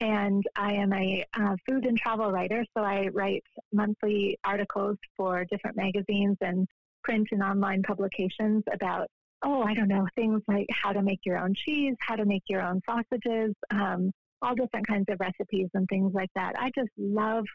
And 0.00 0.44
I 0.56 0.74
am 0.74 0.92
a 0.92 1.24
uh, 1.32 1.56
food 1.66 1.86
and 1.86 1.96
travel 1.96 2.30
writer, 2.30 2.66
so 2.76 2.84
I 2.84 3.08
write 3.14 3.42
monthly 3.72 4.38
articles 4.44 4.98
for 5.16 5.46
different 5.46 5.78
magazines 5.78 6.36
and 6.42 6.68
print 7.02 7.28
and 7.30 7.42
online 7.42 7.82
publications 7.82 8.62
about, 8.70 9.08
oh, 9.42 9.62
I 9.62 9.72
don't 9.72 9.88
know, 9.88 10.06
things 10.14 10.42
like 10.46 10.66
how 10.70 10.92
to 10.92 11.00
make 11.00 11.20
your 11.24 11.38
own 11.38 11.54
cheese, 11.54 11.94
how 12.00 12.16
to 12.16 12.26
make 12.26 12.42
your 12.46 12.60
own 12.60 12.82
sausages, 12.84 13.54
um, 13.70 14.12
all 14.42 14.54
different 14.54 14.86
kinds 14.86 15.06
of 15.08 15.18
recipes 15.18 15.68
and 15.72 15.88
things 15.88 16.12
like 16.12 16.30
that. 16.34 16.52
I 16.58 16.70
just 16.74 16.90
love, 16.98 17.46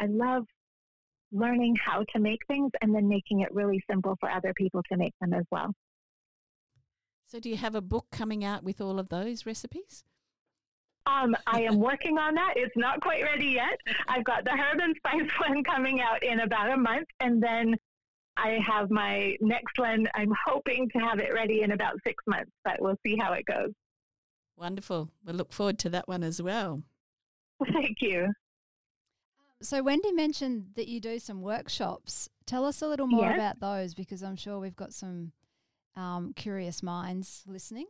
I 0.00 0.06
love 0.06 0.46
learning 1.32 1.76
how 1.76 2.04
to 2.14 2.20
make 2.20 2.40
things 2.46 2.70
and 2.80 2.94
then 2.94 3.08
making 3.08 3.40
it 3.40 3.52
really 3.54 3.82
simple 3.90 4.16
for 4.20 4.30
other 4.30 4.52
people 4.54 4.82
to 4.90 4.96
make 4.96 5.14
them 5.20 5.34
as 5.34 5.44
well. 5.50 5.72
So, 7.26 7.40
do 7.40 7.50
you 7.50 7.56
have 7.56 7.74
a 7.74 7.80
book 7.80 8.06
coming 8.12 8.44
out 8.44 8.62
with 8.62 8.80
all 8.80 8.98
of 8.98 9.08
those 9.08 9.46
recipes? 9.46 10.04
Um, 11.06 11.36
I 11.46 11.62
am 11.62 11.78
working 11.78 12.18
on 12.18 12.34
that. 12.34 12.54
It's 12.56 12.76
not 12.76 13.00
quite 13.00 13.22
ready 13.22 13.46
yet. 13.46 13.78
I've 14.08 14.24
got 14.24 14.44
the 14.44 14.50
herb 14.50 14.80
and 14.80 14.94
spice 14.96 15.30
one 15.48 15.62
coming 15.64 16.00
out 16.00 16.22
in 16.22 16.40
about 16.40 16.70
a 16.70 16.76
month, 16.76 17.06
and 17.20 17.42
then 17.42 17.74
I 18.36 18.58
have 18.64 18.90
my 18.90 19.36
next 19.40 19.78
one. 19.78 20.06
I'm 20.14 20.32
hoping 20.46 20.88
to 20.90 20.98
have 20.98 21.18
it 21.18 21.32
ready 21.32 21.62
in 21.62 21.72
about 21.72 21.94
six 22.04 22.22
months, 22.26 22.50
but 22.64 22.80
we'll 22.80 22.98
see 23.04 23.16
how 23.16 23.32
it 23.32 23.44
goes. 23.46 23.72
Wonderful. 24.56 25.10
We'll 25.24 25.36
look 25.36 25.52
forward 25.52 25.78
to 25.80 25.90
that 25.90 26.08
one 26.08 26.22
as 26.22 26.40
well. 26.40 26.82
Thank 27.72 27.98
you. 28.00 28.32
So, 29.62 29.82
Wendy 29.82 30.12
mentioned 30.12 30.66
that 30.74 30.86
you 30.86 31.00
do 31.00 31.18
some 31.18 31.40
workshops. 31.40 32.28
Tell 32.44 32.64
us 32.64 32.82
a 32.82 32.88
little 32.88 33.06
more 33.06 33.24
Yes. 33.26 33.36
about 33.36 33.60
those 33.60 33.94
because 33.94 34.22
I'm 34.22 34.36
sure 34.36 34.58
we've 34.58 34.76
got 34.76 34.92
some 34.92 35.32
um, 35.96 36.32
curious 36.34 36.82
minds 36.82 37.42
listening. 37.46 37.86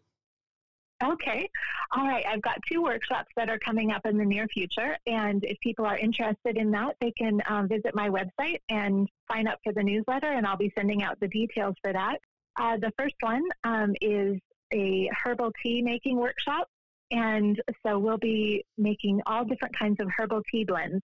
Okay. 1.05 1.51
All 1.95 2.07
right. 2.07 2.25
I've 2.27 2.41
got 2.41 2.57
two 2.71 2.83
workshops 2.83 3.29
that 3.37 3.51
are 3.51 3.59
coming 3.59 3.91
up 3.91 4.07
in 4.07 4.17
the 4.17 4.25
near 4.25 4.47
future. 4.49 4.97
And 5.07 5.45
if 5.45 5.59
people 5.61 5.85
are 5.85 5.99
interested 5.99 6.57
in 6.57 6.71
that, 6.71 6.97
they 7.01 7.11
can 7.11 7.43
um, 7.49 7.69
visit 7.69 7.95
my 7.95 8.09
website 8.09 8.61
and 8.71 9.07
sign 9.31 9.47
up 9.47 9.59
for 9.63 9.73
the 9.75 9.83
newsletter, 9.83 10.33
and 10.33 10.47
I'll 10.47 10.57
be 10.57 10.73
sending 10.75 11.03
out 11.03 11.19
the 11.21 11.29
details 11.29 11.75
for 11.83 11.93
that. 11.93 12.17
Uh, 12.59 12.77
the 12.79 12.93
first 12.99 13.17
one 13.21 13.43
um, 13.65 13.93
is 14.01 14.39
a 14.73 15.11
herbal 15.23 15.53
tea 15.63 15.83
making 15.83 16.17
workshop. 16.17 16.69
And 17.11 17.61
so 17.85 17.99
we'll 17.99 18.19
be 18.19 18.65
making 18.79 19.21
all 19.27 19.45
different 19.45 19.79
kinds 19.79 20.01
of 20.01 20.09
herbal 20.17 20.43
tea 20.51 20.65
blends. 20.65 21.03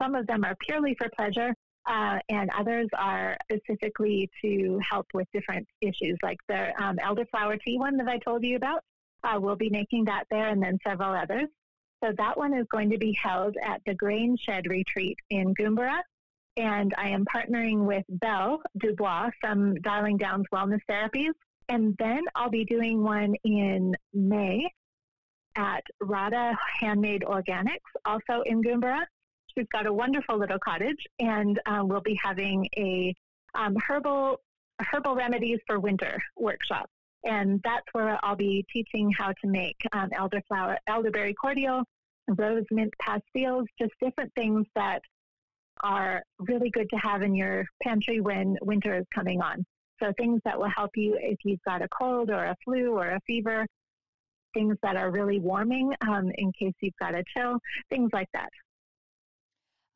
Some 0.00 0.14
of 0.14 0.26
them 0.26 0.44
are 0.44 0.56
purely 0.60 0.94
for 0.94 1.08
pleasure, 1.16 1.54
uh, 1.86 2.18
and 2.28 2.50
others 2.56 2.88
are 2.96 3.36
specifically 3.50 4.30
to 4.42 4.80
help 4.88 5.06
with 5.14 5.26
different 5.32 5.66
issues, 5.80 6.16
like 6.22 6.38
the 6.48 6.72
um, 6.82 6.96
elderflower 6.98 7.60
tea 7.60 7.78
one 7.78 7.96
that 7.96 8.08
I 8.08 8.18
told 8.18 8.44
you 8.44 8.56
about. 8.56 8.82
Uh, 9.24 9.38
we'll 9.40 9.56
be 9.56 9.70
making 9.70 10.04
that 10.04 10.24
there 10.30 10.48
and 10.48 10.62
then 10.62 10.78
several 10.86 11.14
others. 11.14 11.48
So 12.04 12.12
that 12.18 12.36
one 12.36 12.54
is 12.54 12.66
going 12.70 12.90
to 12.90 12.98
be 12.98 13.12
held 13.12 13.56
at 13.62 13.80
the 13.86 13.94
Grain 13.94 14.36
Shed 14.36 14.66
Retreat 14.68 15.16
in 15.30 15.54
Goomburra. 15.54 16.00
And 16.56 16.94
I 16.96 17.08
am 17.08 17.24
partnering 17.24 17.84
with 17.84 18.04
Belle 18.08 18.62
Dubois 18.78 19.30
from 19.40 19.74
Darling 19.76 20.16
Downs 20.16 20.46
Wellness 20.52 20.80
Therapies. 20.88 21.32
And 21.68 21.96
then 21.98 22.22
I'll 22.34 22.50
be 22.50 22.64
doing 22.64 23.02
one 23.02 23.34
in 23.44 23.94
May 24.14 24.70
at 25.56 25.82
Rada 26.00 26.56
Handmade 26.80 27.24
Organics, 27.26 27.78
also 28.04 28.42
in 28.44 28.62
Goomburra. 28.62 29.04
She's 29.56 29.66
got 29.72 29.86
a 29.86 29.92
wonderful 29.92 30.38
little 30.38 30.58
cottage, 30.58 31.02
and 31.18 31.58
uh, 31.66 31.80
we'll 31.82 32.02
be 32.02 32.18
having 32.22 32.68
a 32.76 33.14
um, 33.54 33.76
herbal 33.88 34.40
herbal 34.92 35.14
remedies 35.14 35.58
for 35.66 35.80
winter 35.80 36.20
workshop. 36.36 36.90
And 37.24 37.60
that's 37.64 37.86
where 37.92 38.18
I'll 38.22 38.36
be 38.36 38.64
teaching 38.70 39.10
how 39.16 39.28
to 39.28 39.46
make 39.46 39.76
um, 39.92 40.10
elderflower, 40.10 40.76
elderberry 40.86 41.34
cordial, 41.34 41.82
rose 42.28 42.64
mint 42.70 42.92
pastilles, 43.00 43.64
just 43.80 43.92
different 44.02 44.32
things 44.34 44.66
that 44.74 45.00
are 45.82 46.22
really 46.40 46.70
good 46.70 46.88
to 46.90 46.96
have 46.96 47.22
in 47.22 47.34
your 47.34 47.64
pantry 47.82 48.20
when 48.20 48.56
winter 48.62 48.94
is 48.98 49.04
coming 49.14 49.40
on. 49.40 49.64
So 50.02 50.12
things 50.18 50.40
that 50.44 50.58
will 50.58 50.70
help 50.74 50.90
you 50.94 51.16
if 51.20 51.38
you've 51.44 51.62
got 51.66 51.82
a 51.82 51.88
cold 51.88 52.30
or 52.30 52.44
a 52.44 52.56
flu 52.64 52.90
or 52.92 53.08
a 53.08 53.20
fever, 53.26 53.66
things 54.54 54.76
that 54.82 54.96
are 54.96 55.10
really 55.10 55.40
warming 55.40 55.92
um, 56.06 56.30
in 56.36 56.52
case 56.52 56.74
you've 56.80 56.96
got 57.00 57.14
a 57.14 57.24
chill, 57.34 57.58
things 57.90 58.10
like 58.12 58.28
that. 58.34 58.50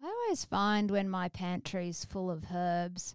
I 0.03 0.07
always 0.07 0.45
find 0.45 0.91
when 0.91 1.09
my 1.11 1.29
pantry's 1.29 2.05
full 2.05 2.31
of 2.31 2.45
herbs 2.55 3.15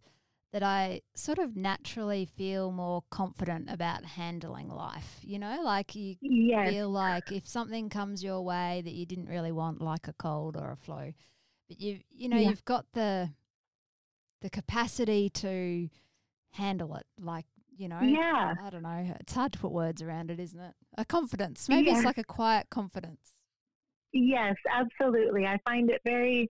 that 0.54 0.64
I 0.64 1.02
sort 1.16 1.40
of 1.40 1.56
naturally 1.56 2.26
feel 2.26 2.72
more 2.72 3.04
confident 3.10 3.70
about 3.70 4.06
handling 4.06 4.70
life. 4.70 5.18
You 5.22 5.40
know, 5.40 5.62
like 5.64 5.96
you 5.96 6.16
Yes. 6.22 6.70
feel 6.70 6.90
like 6.90 7.32
if 7.32 7.48
something 7.48 7.90
comes 7.90 8.24
your 8.24 8.42
way 8.42 8.82
that 8.86 8.94
you 8.94 9.06
didn't 9.06 9.28
really 9.30 9.52
want, 9.52 9.82
like 9.82 10.08
a 10.08 10.14
cold 10.14 10.56
or 10.56 10.72
a 10.72 10.78
flu, 10.78 11.14
but 11.68 11.82
you 11.82 12.00
you 12.12 12.30
know 12.30 12.38
Yeah. 12.38 12.50
you've 12.50 12.66
got 12.66 12.86
the 12.94 13.32
the 14.42 14.50
capacity 14.50 15.30
to 15.32 15.90
handle 16.52 16.96
it. 16.96 17.06
Like 17.20 17.46
you 17.78 17.90
know, 17.90 18.00
Yeah. 18.00 18.54
I 18.62 18.70
don't 18.70 18.84
know. 18.84 19.16
It's 19.20 19.34
hard 19.34 19.52
to 19.54 19.60
put 19.60 19.72
words 19.72 20.02
around 20.02 20.32
it, 20.32 20.40
isn't 20.40 20.60
it? 20.60 20.76
A 20.98 21.04
confidence. 21.04 21.68
Maybe 21.68 21.88
Yeah. 21.90 21.98
it's 21.98 22.06
like 22.06 22.18
a 22.18 22.24
quiet 22.24 22.68
confidence. 22.70 23.34
Yes, 24.14 24.56
absolutely. 24.72 25.46
I 25.46 25.58
find 25.66 25.90
it 25.90 26.00
very, 26.06 26.50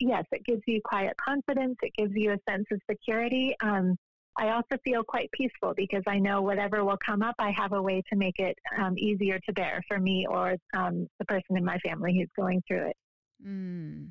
yes, 0.00 0.24
it 0.32 0.44
gives 0.44 0.62
you 0.66 0.80
quiet 0.84 1.14
confidence. 1.16 1.76
It 1.82 1.92
gives 1.96 2.12
you 2.14 2.32
a 2.32 2.50
sense 2.50 2.66
of 2.70 2.80
security. 2.90 3.54
Um, 3.62 3.96
I 4.38 4.50
also 4.50 4.76
feel 4.84 5.02
quite 5.02 5.30
peaceful 5.32 5.72
because 5.74 6.02
I 6.06 6.18
know 6.18 6.42
whatever 6.42 6.84
will 6.84 6.98
come 7.04 7.22
up, 7.22 7.34
I 7.38 7.52
have 7.56 7.72
a 7.72 7.80
way 7.80 8.02
to 8.10 8.16
make 8.16 8.38
it 8.38 8.56
um, 8.78 8.98
easier 8.98 9.38
to 9.46 9.52
bear 9.52 9.82
for 9.88 9.98
me 9.98 10.26
or 10.28 10.56
um, 10.74 11.08
the 11.18 11.24
person 11.24 11.56
in 11.56 11.64
my 11.64 11.78
family 11.78 12.14
who's 12.18 12.28
going 12.36 12.62
through 12.68 12.88
it. 12.88 12.96
Mm. 13.44 14.10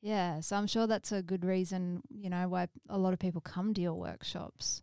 Yeah, 0.00 0.40
so 0.40 0.56
I'm 0.56 0.68
sure 0.68 0.86
that's 0.86 1.10
a 1.10 1.22
good 1.22 1.44
reason, 1.44 2.02
you 2.08 2.30
know, 2.30 2.48
why 2.48 2.68
a 2.88 2.98
lot 2.98 3.12
of 3.12 3.18
people 3.18 3.40
come 3.40 3.74
to 3.74 3.80
your 3.80 3.94
workshops. 3.94 4.82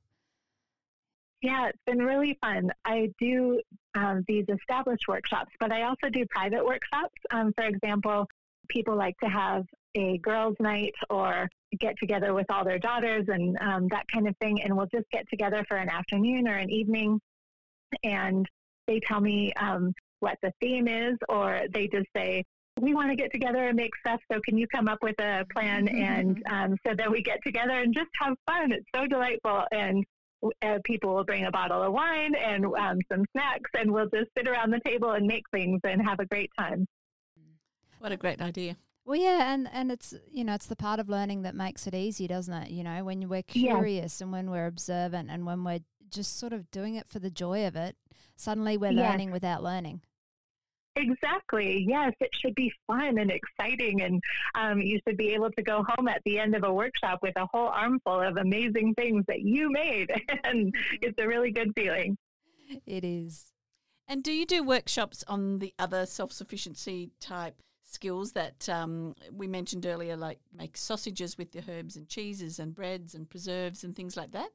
Yeah, 1.41 1.67
it's 1.67 1.79
been 1.85 1.99
really 1.99 2.37
fun. 2.41 2.69
I 2.85 3.11
do 3.19 3.61
um, 3.95 4.23
these 4.27 4.45
established 4.49 5.07
workshops, 5.07 5.51
but 5.59 5.71
I 5.71 5.83
also 5.83 6.09
do 6.11 6.25
private 6.29 6.65
workshops. 6.65 7.15
Um, 7.31 7.53
for 7.55 7.65
example, 7.65 8.27
people 8.69 8.95
like 8.95 9.15
to 9.23 9.29
have 9.29 9.65
a 9.95 10.17
girls' 10.19 10.55
night 10.59 10.93
or 11.09 11.49
get 11.79 11.95
together 11.99 12.33
with 12.33 12.45
all 12.49 12.63
their 12.63 12.79
daughters 12.79 13.25
and 13.27 13.57
um, 13.61 13.87
that 13.89 14.05
kind 14.11 14.27
of 14.27 14.35
thing, 14.37 14.61
and 14.61 14.75
we'll 14.75 14.87
just 14.87 15.09
get 15.11 15.27
together 15.29 15.65
for 15.67 15.77
an 15.77 15.89
afternoon 15.89 16.47
or 16.47 16.55
an 16.57 16.69
evening, 16.69 17.19
and 18.03 18.47
they 18.87 18.99
tell 19.07 19.21
me 19.21 19.53
um, 19.53 19.93
what 20.19 20.37
the 20.41 20.51
theme 20.61 20.87
is, 20.87 21.17
or 21.29 21.61
they 21.73 21.87
just 21.87 22.07
say, 22.15 22.43
we 22.81 22.95
want 22.95 23.11
to 23.11 23.15
get 23.15 23.31
together 23.31 23.67
and 23.67 23.75
make 23.75 23.91
stuff. 23.99 24.19
So 24.31 24.39
can 24.43 24.57
you 24.57 24.67
come 24.67 24.87
up 24.87 24.99
with 25.03 25.19
a 25.19 25.45
plan? 25.53 25.87
And 25.87 26.43
um, 26.49 26.75
so 26.85 26.93
then 26.95 27.11
we 27.11 27.21
get 27.21 27.39
together 27.43 27.79
and 27.79 27.93
just 27.93 28.09
have 28.19 28.35
fun. 28.47 28.71
It's 28.71 28.85
so 28.95 29.05
delightful. 29.05 29.63
And 29.71 30.03
uh, 30.61 30.79
people 30.83 31.13
will 31.13 31.23
bring 31.23 31.45
a 31.45 31.51
bottle 31.51 31.81
of 31.81 31.93
wine 31.93 32.35
and 32.35 32.65
um, 32.65 32.99
some 33.11 33.23
snacks, 33.31 33.69
and 33.77 33.91
we'll 33.91 34.09
just 34.09 34.29
sit 34.37 34.47
around 34.47 34.71
the 34.71 34.81
table 34.85 35.11
and 35.11 35.25
make 35.25 35.43
things 35.51 35.79
and 35.83 36.01
have 36.01 36.19
a 36.19 36.25
great 36.25 36.49
time. 36.57 36.85
What 37.99 38.11
a 38.11 38.17
great 38.17 38.41
idea. 38.41 38.75
Well, 39.05 39.19
yeah, 39.19 39.53
and 39.53 39.67
and 39.73 39.91
it's 39.91 40.13
you 40.31 40.43
know 40.43 40.53
it's 40.53 40.67
the 40.67 40.75
part 40.75 40.99
of 40.99 41.09
learning 41.09 41.41
that 41.41 41.55
makes 41.55 41.87
it 41.87 41.93
easy, 41.93 42.27
doesn't 42.27 42.53
it? 42.53 42.69
You 42.71 42.83
know, 42.83 43.03
when 43.03 43.27
we're 43.27 43.43
Yeah. 43.53 43.75
curious 43.75 44.21
and 44.21 44.31
when 44.31 44.49
we're 44.49 44.67
observant 44.67 45.29
and 45.29 45.45
when 45.45 45.63
we're 45.63 45.81
just 46.09 46.37
sort 46.37 46.53
of 46.53 46.69
doing 46.71 46.95
it 46.95 47.07
for 47.09 47.19
the 47.19 47.29
joy 47.31 47.67
of 47.67 47.75
it, 47.75 47.97
suddenly 48.35 48.77
we're 48.77 48.91
Yes. 48.93 49.09
learning 49.09 49.31
without 49.31 49.61
learning. 49.63 50.01
Exactly. 50.95 51.83
Yes, 51.87 52.13
it 52.19 52.29
should 52.35 52.53
be 52.53 52.71
fun 52.85 53.17
and 53.17 53.31
exciting, 53.31 54.03
and 54.03 54.21
um, 54.53 54.79
you 54.79 54.99
should 55.07 55.17
be 55.17 55.33
able 55.33 55.49
to 55.51 55.63
go 55.63 55.83
home 55.89 56.07
at 56.07 56.21
the 56.23 56.37
end 56.39 56.55
of 56.55 56.63
a 56.63 56.71
workshop 56.71 57.19
with 57.23 57.35
a 57.35 57.47
whole 57.51 57.67
armful 57.69 58.21
of 58.21 58.37
amazing 58.37 58.93
things 58.93 59.25
that 59.27 59.41
you 59.41 59.71
made, 59.71 60.11
and 60.43 60.73
it's 61.01 61.17
a 61.19 61.27
really 61.27 61.51
good 61.51 61.71
feeling. 61.75 62.15
It 62.85 63.03
is. 63.03 63.51
And 64.07 64.23
do 64.23 64.31
you 64.31 64.45
do 64.45 64.63
workshops 64.63 65.23
on 65.27 65.59
the 65.59 65.73
other 65.79 66.05
self 66.05 66.31
sufficiency 66.31 67.11
type 67.19 67.55
skills 67.93 68.31
that 68.33 68.67
um, 68.69 69.15
we 69.31 69.47
mentioned 69.47 69.85
earlier, 69.85 70.15
like 70.15 70.39
make 70.57 70.75
sausages 70.77 71.37
with 71.37 71.51
the 71.51 71.63
herbs 71.69 71.95
and 71.95 72.07
cheeses 72.07 72.59
and 72.59 72.73
breads 72.73 73.15
and 73.15 73.29
preserves 73.29 73.83
and 73.83 73.95
things 73.95 74.17
like 74.17 74.31
that? 74.31 74.49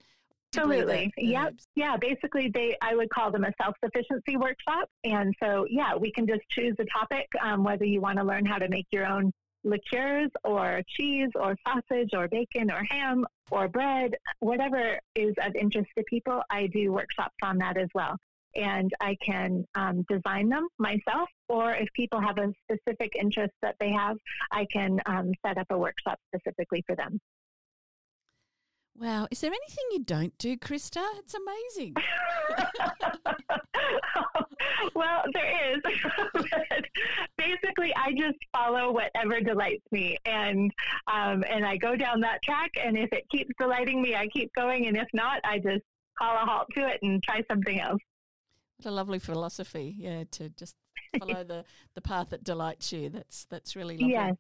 Absolutely. 0.57 1.13
Yep. 1.19 1.47
herbs. 1.47 1.67
Yeah, 1.75 1.97
basically 1.97 2.51
they 2.53 2.77
I 2.83 2.95
would 2.95 3.11
call 3.11 3.31
them 3.31 3.45
a 3.45 3.53
self-sufficiency 3.63 4.37
workshop. 4.37 4.89
And 5.05 5.35
so 5.43 5.67
yeah, 5.69 5.95
we 5.95 6.11
can 6.13 6.27
just 6.27 6.43
choose 6.51 6.75
a 6.79 6.85
topic 6.87 7.27
um, 7.43 7.65
whether 7.65 7.85
you 7.85 8.01
want 8.01 8.19
to 8.19 8.25
learn 8.25 8.47
how 8.47 8.57
to 8.59 8.69
make 8.69 8.87
your 8.91 9.07
own 9.07 9.31
liqueurs 9.65 10.31
or 10.45 10.83
cheese 10.97 11.29
or 11.35 11.57
sausage 11.67 12.11
or 12.15 12.29
bacon 12.29 12.71
or 12.71 12.83
ham 12.91 13.27
or 13.51 13.69
bread, 13.69 14.15
whatever 14.41 14.99
is 15.15 15.35
of 15.45 15.55
interest 15.55 15.89
to 15.97 16.05
people, 16.05 16.43
I 16.51 16.69
do 16.69 16.93
workshops 16.93 17.37
on 17.43 17.59
that 17.59 17.77
as 17.77 17.89
well. 17.95 18.17
And 18.55 18.91
I 19.01 19.17
can 19.25 19.65
um, 19.75 20.05
design 20.09 20.49
them 20.49 20.69
myself, 20.79 21.29
or 21.49 21.75
if 21.75 21.89
people 21.95 22.21
have 22.21 22.39
a 22.39 22.53
specific 22.65 23.13
interest 23.19 23.53
that 23.63 23.77
they 23.81 23.91
have, 23.91 24.17
I 24.51 24.67
can 24.73 25.01
um, 25.07 25.33
set 25.47 25.59
up 25.59 25.67
a 25.71 25.79
workshop 25.79 26.19
specifically 26.35 26.83
for 26.87 26.97
them. 26.97 27.21
Wow. 28.99 29.29
Is 29.31 29.41
there 29.41 29.53
anything 29.53 29.85
you 29.93 30.01
don't 30.01 30.37
do, 30.39 30.57
Krista? 30.57 31.05
It's 31.19 31.35
amazing. 31.35 31.95
well, 34.95 35.23
there 35.33 35.73
is. 35.73 35.81
Basically, 37.39 37.95
I 37.95 38.11
just 38.11 38.39
follow 38.53 38.91
whatever 38.91 39.41
delights 39.41 39.85
me, 39.93 40.19
and 40.25 40.73
um, 41.07 41.45
and 41.49 41.65
I 41.65 41.77
go 41.77 41.95
down 41.95 42.21
that 42.23 42.43
track. 42.43 42.73
And 42.83 42.99
if 42.99 43.13
it 43.13 43.23
keeps 43.31 43.53
delighting 43.61 44.03
me, 44.03 44.17
I 44.17 44.27
keep 44.29 44.53
going. 44.55 44.89
And 44.89 44.97
if 44.97 45.07
not, 45.15 45.41
I 45.45 45.59
just 45.59 45.85
call 46.19 46.35
a 46.35 46.45
halt 46.45 46.67
to 46.75 46.89
it 46.89 46.99
and 47.03 47.23
try 47.23 47.45
something 47.49 47.81
else. 47.81 48.01
What 48.81 48.91
a 48.91 48.95
lovely 48.95 49.19
philosophy, 49.19 49.97
yeah, 49.99 50.25
to 50.33 50.51
just 50.51 50.77
follow 51.19 51.45
the, 51.45 51.65
the 51.95 52.01
path 52.01 52.31
that 52.31 52.45
delights 52.45 52.93
you. 52.93 53.09
That's 53.09 53.45
that's 53.47 53.75
really 53.75 53.97
lovely. 53.97 54.13
Yes. 54.13 54.37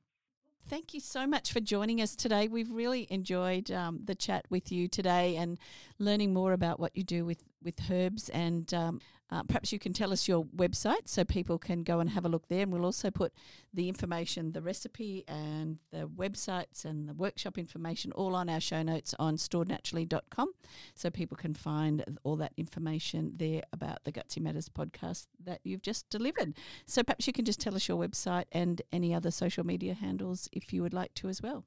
Thank 0.68 0.92
you 0.92 1.00
so 1.00 1.26
much 1.26 1.50
for 1.50 1.60
joining 1.60 2.02
us 2.02 2.14
today. 2.14 2.46
We've 2.46 2.70
really 2.70 3.06
enjoyed 3.08 3.70
um, 3.70 4.00
the 4.04 4.14
chat 4.14 4.44
with 4.50 4.70
you 4.70 4.86
today 4.86 5.36
and 5.36 5.58
learning 5.98 6.34
more 6.34 6.52
about 6.52 6.78
what 6.78 6.94
you 6.94 7.02
do 7.02 7.24
with, 7.24 7.42
with 7.62 7.80
herbs. 7.90 8.28
And 8.28 8.72
um, 8.74 9.00
uh, 9.30 9.42
perhaps 9.42 9.72
you 9.72 9.78
can 9.78 9.92
tell 9.92 10.12
us 10.12 10.26
your 10.26 10.44
website 10.46 11.06
so 11.06 11.24
people 11.24 11.58
can 11.58 11.82
go 11.82 12.00
and 12.00 12.10
have 12.10 12.24
a 12.24 12.28
look 12.28 12.48
there. 12.48 12.62
And 12.62 12.72
we'll 12.72 12.84
also 12.84 13.10
put 13.10 13.32
the 13.74 13.88
information, 13.88 14.52
the 14.52 14.62
recipe, 14.62 15.24
and 15.28 15.78
the 15.90 16.08
websites 16.08 16.84
and 16.84 17.08
the 17.08 17.14
workshop 17.14 17.58
information 17.58 18.12
all 18.12 18.34
on 18.34 18.48
our 18.48 18.60
show 18.60 18.82
notes 18.82 19.14
on 19.18 19.36
storednaturally.com 19.36 20.52
so 20.94 21.10
people 21.10 21.36
can 21.36 21.54
find 21.54 22.04
all 22.24 22.36
that 22.36 22.52
information 22.56 23.32
there 23.36 23.62
about 23.72 24.04
the 24.04 24.12
Gutsy 24.12 24.40
Matters 24.40 24.68
podcast 24.68 25.26
that 25.44 25.60
you've 25.62 25.82
just 25.82 26.08
delivered. 26.08 26.54
So 26.86 27.02
perhaps 27.02 27.26
you 27.26 27.32
can 27.32 27.44
just 27.44 27.60
tell 27.60 27.74
us 27.74 27.86
your 27.86 27.98
website 27.98 28.44
and 28.52 28.80
any 28.92 29.14
other 29.14 29.30
social 29.30 29.64
media 29.64 29.94
handles 29.94 30.48
if 30.52 30.72
you 30.72 30.82
would 30.82 30.94
like 30.94 31.12
to 31.14 31.28
as 31.28 31.42
well. 31.42 31.64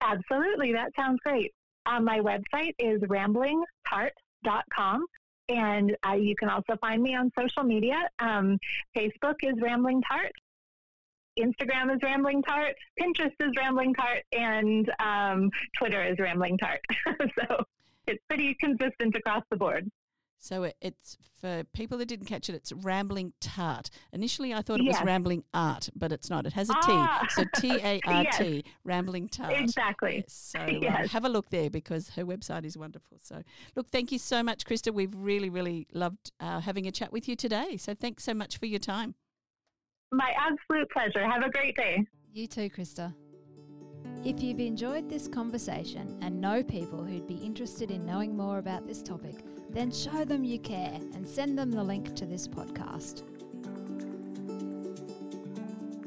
Absolutely, 0.00 0.72
that 0.72 0.90
sounds 0.96 1.18
great. 1.24 1.52
Um, 1.86 2.04
my 2.04 2.20
website 2.20 2.74
is 2.78 3.00
ramblingtart.com. 3.02 5.06
And 5.52 5.96
uh, 6.06 6.14
you 6.14 6.34
can 6.34 6.48
also 6.48 6.76
find 6.80 7.02
me 7.02 7.14
on 7.14 7.30
social 7.38 7.62
media. 7.62 8.08
Um, 8.18 8.58
Facebook 8.96 9.34
is 9.42 9.54
Rambling 9.60 10.02
Tart. 10.02 10.32
Instagram 11.38 11.94
is 11.94 11.98
Rambling 12.02 12.42
Tart. 12.42 12.74
Pinterest 13.00 13.32
is 13.40 13.50
Rambling 13.56 13.94
Tart. 13.94 14.22
And 14.32 14.90
um, 14.98 15.50
Twitter 15.78 16.02
is 16.02 16.18
Rambling 16.18 16.58
Tart. 16.58 16.80
so 17.38 17.64
it's 18.06 18.22
pretty 18.28 18.56
consistent 18.60 19.14
across 19.16 19.42
the 19.50 19.56
board. 19.56 19.90
So 20.42 20.68
it's 20.80 21.16
for 21.40 21.62
people 21.72 21.98
that 21.98 22.06
didn't 22.06 22.26
catch 22.26 22.48
it. 22.48 22.56
It's 22.56 22.72
rambling 22.72 23.32
tart. 23.40 23.90
Initially, 24.12 24.52
I 24.52 24.60
thought 24.60 24.80
it 24.80 24.86
Yes. 24.86 24.98
was 24.98 25.06
rambling 25.06 25.44
art, 25.54 25.88
but 25.94 26.10
it's 26.10 26.28
not. 26.28 26.46
It 26.46 26.52
has 26.54 26.68
a 26.68 26.72
T. 26.72 26.78
Ah. 26.88 27.24
So 27.30 27.44
T 27.60 27.70
A 27.80 28.00
R 28.04 28.24
T, 28.32 28.64
rambling 28.82 29.28
tart. 29.28 29.52
Exactly. 29.56 30.16
Yes, 30.16 30.32
so 30.34 30.58
um, 30.58 30.68
Yes. 30.82 31.12
have 31.12 31.24
a 31.24 31.28
look 31.28 31.48
there 31.50 31.70
because 31.70 32.10
her 32.10 32.24
website 32.24 32.64
is 32.64 32.76
wonderful. 32.76 33.18
So 33.22 33.44
look, 33.76 33.86
thank 33.86 34.10
you 34.10 34.18
so 34.18 34.42
much, 34.42 34.64
Krista. 34.64 34.92
We've 34.92 35.14
really, 35.14 35.48
really 35.48 35.86
loved 35.92 36.32
uh, 36.40 36.58
having 36.60 36.88
a 36.88 36.90
chat 36.90 37.12
with 37.12 37.28
you 37.28 37.36
today. 37.36 37.76
So 37.76 37.94
thanks 37.94 38.24
so 38.24 38.34
much 38.34 38.56
for 38.58 38.66
your 38.66 38.80
time. 38.80 39.14
My 40.10 40.32
absolute 40.36 40.90
pleasure. 40.90 41.24
Have 41.24 41.44
a 41.44 41.50
great 41.50 41.76
day. 41.76 42.04
You 42.32 42.48
too, 42.48 42.68
Krista. 42.68 43.14
If 44.24 44.42
you've 44.42 44.58
enjoyed 44.60 45.08
this 45.08 45.28
conversation 45.28 46.18
and 46.20 46.40
know 46.40 46.64
people 46.64 47.04
who'd 47.04 47.28
be 47.28 47.36
interested 47.36 47.92
in 47.92 48.04
knowing 48.04 48.36
more 48.36 48.58
about 48.58 48.88
this 48.88 49.02
topic, 49.02 49.36
then 49.72 49.90
show 49.90 50.24
them 50.24 50.44
you 50.44 50.58
care 50.58 50.98
and 51.14 51.26
send 51.26 51.58
them 51.58 51.70
the 51.70 51.82
link 51.82 52.14
to 52.14 52.26
this 52.26 52.46
podcast. 52.46 53.22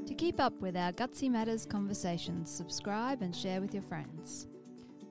To 0.05 0.13
keep 0.13 0.39
up 0.39 0.53
with 0.61 0.77
our 0.77 0.91
Gutsy 0.91 1.29
Matters 1.29 1.65
conversations, 1.65 2.49
subscribe 2.49 3.21
and 3.21 3.35
share 3.35 3.59
with 3.59 3.73
your 3.73 3.83
friends. 3.83 4.47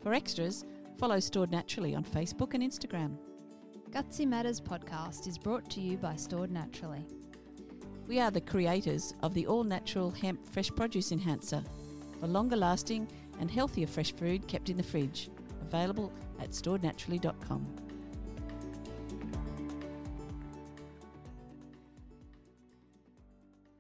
For 0.03 0.15
extras, 0.15 0.65
follow 0.99 1.19
Stored 1.19 1.51
Naturally 1.51 1.95
on 1.95 2.05
Facebook 2.05 2.55
and 2.55 2.63
Instagram. 2.63 3.17
Gutsy 3.91 4.27
Matters 4.27 4.61
podcast 4.61 5.27
is 5.27 5.37
brought 5.37 5.69
to 5.71 5.81
you 5.81 5.97
by 5.97 6.17
Stored 6.17 6.51
Naturally. 6.51 7.07
We 8.07 8.21
are 8.21 8.31
the 8.31 8.41
creators 8.41 9.15
of 9.23 9.35
the 9.35 9.47
all 9.47 9.65
natural 9.65 10.11
hemp 10.11 10.47
fresh 10.47 10.71
produce 10.71 11.11
enhancer 11.11 11.63
for 12.21 12.27
longer 12.27 12.57
lasting 12.57 13.09
and 13.41 13.51
healthier 13.51 13.87
fresh 13.87 14.15
food 14.15 14.47
kept 14.47 14.69
in 14.69 14.77
the 14.77 14.83
fridge. 14.83 15.31
Available 15.63 16.13
at 16.41 16.51
storednaturally.com. 16.51 17.84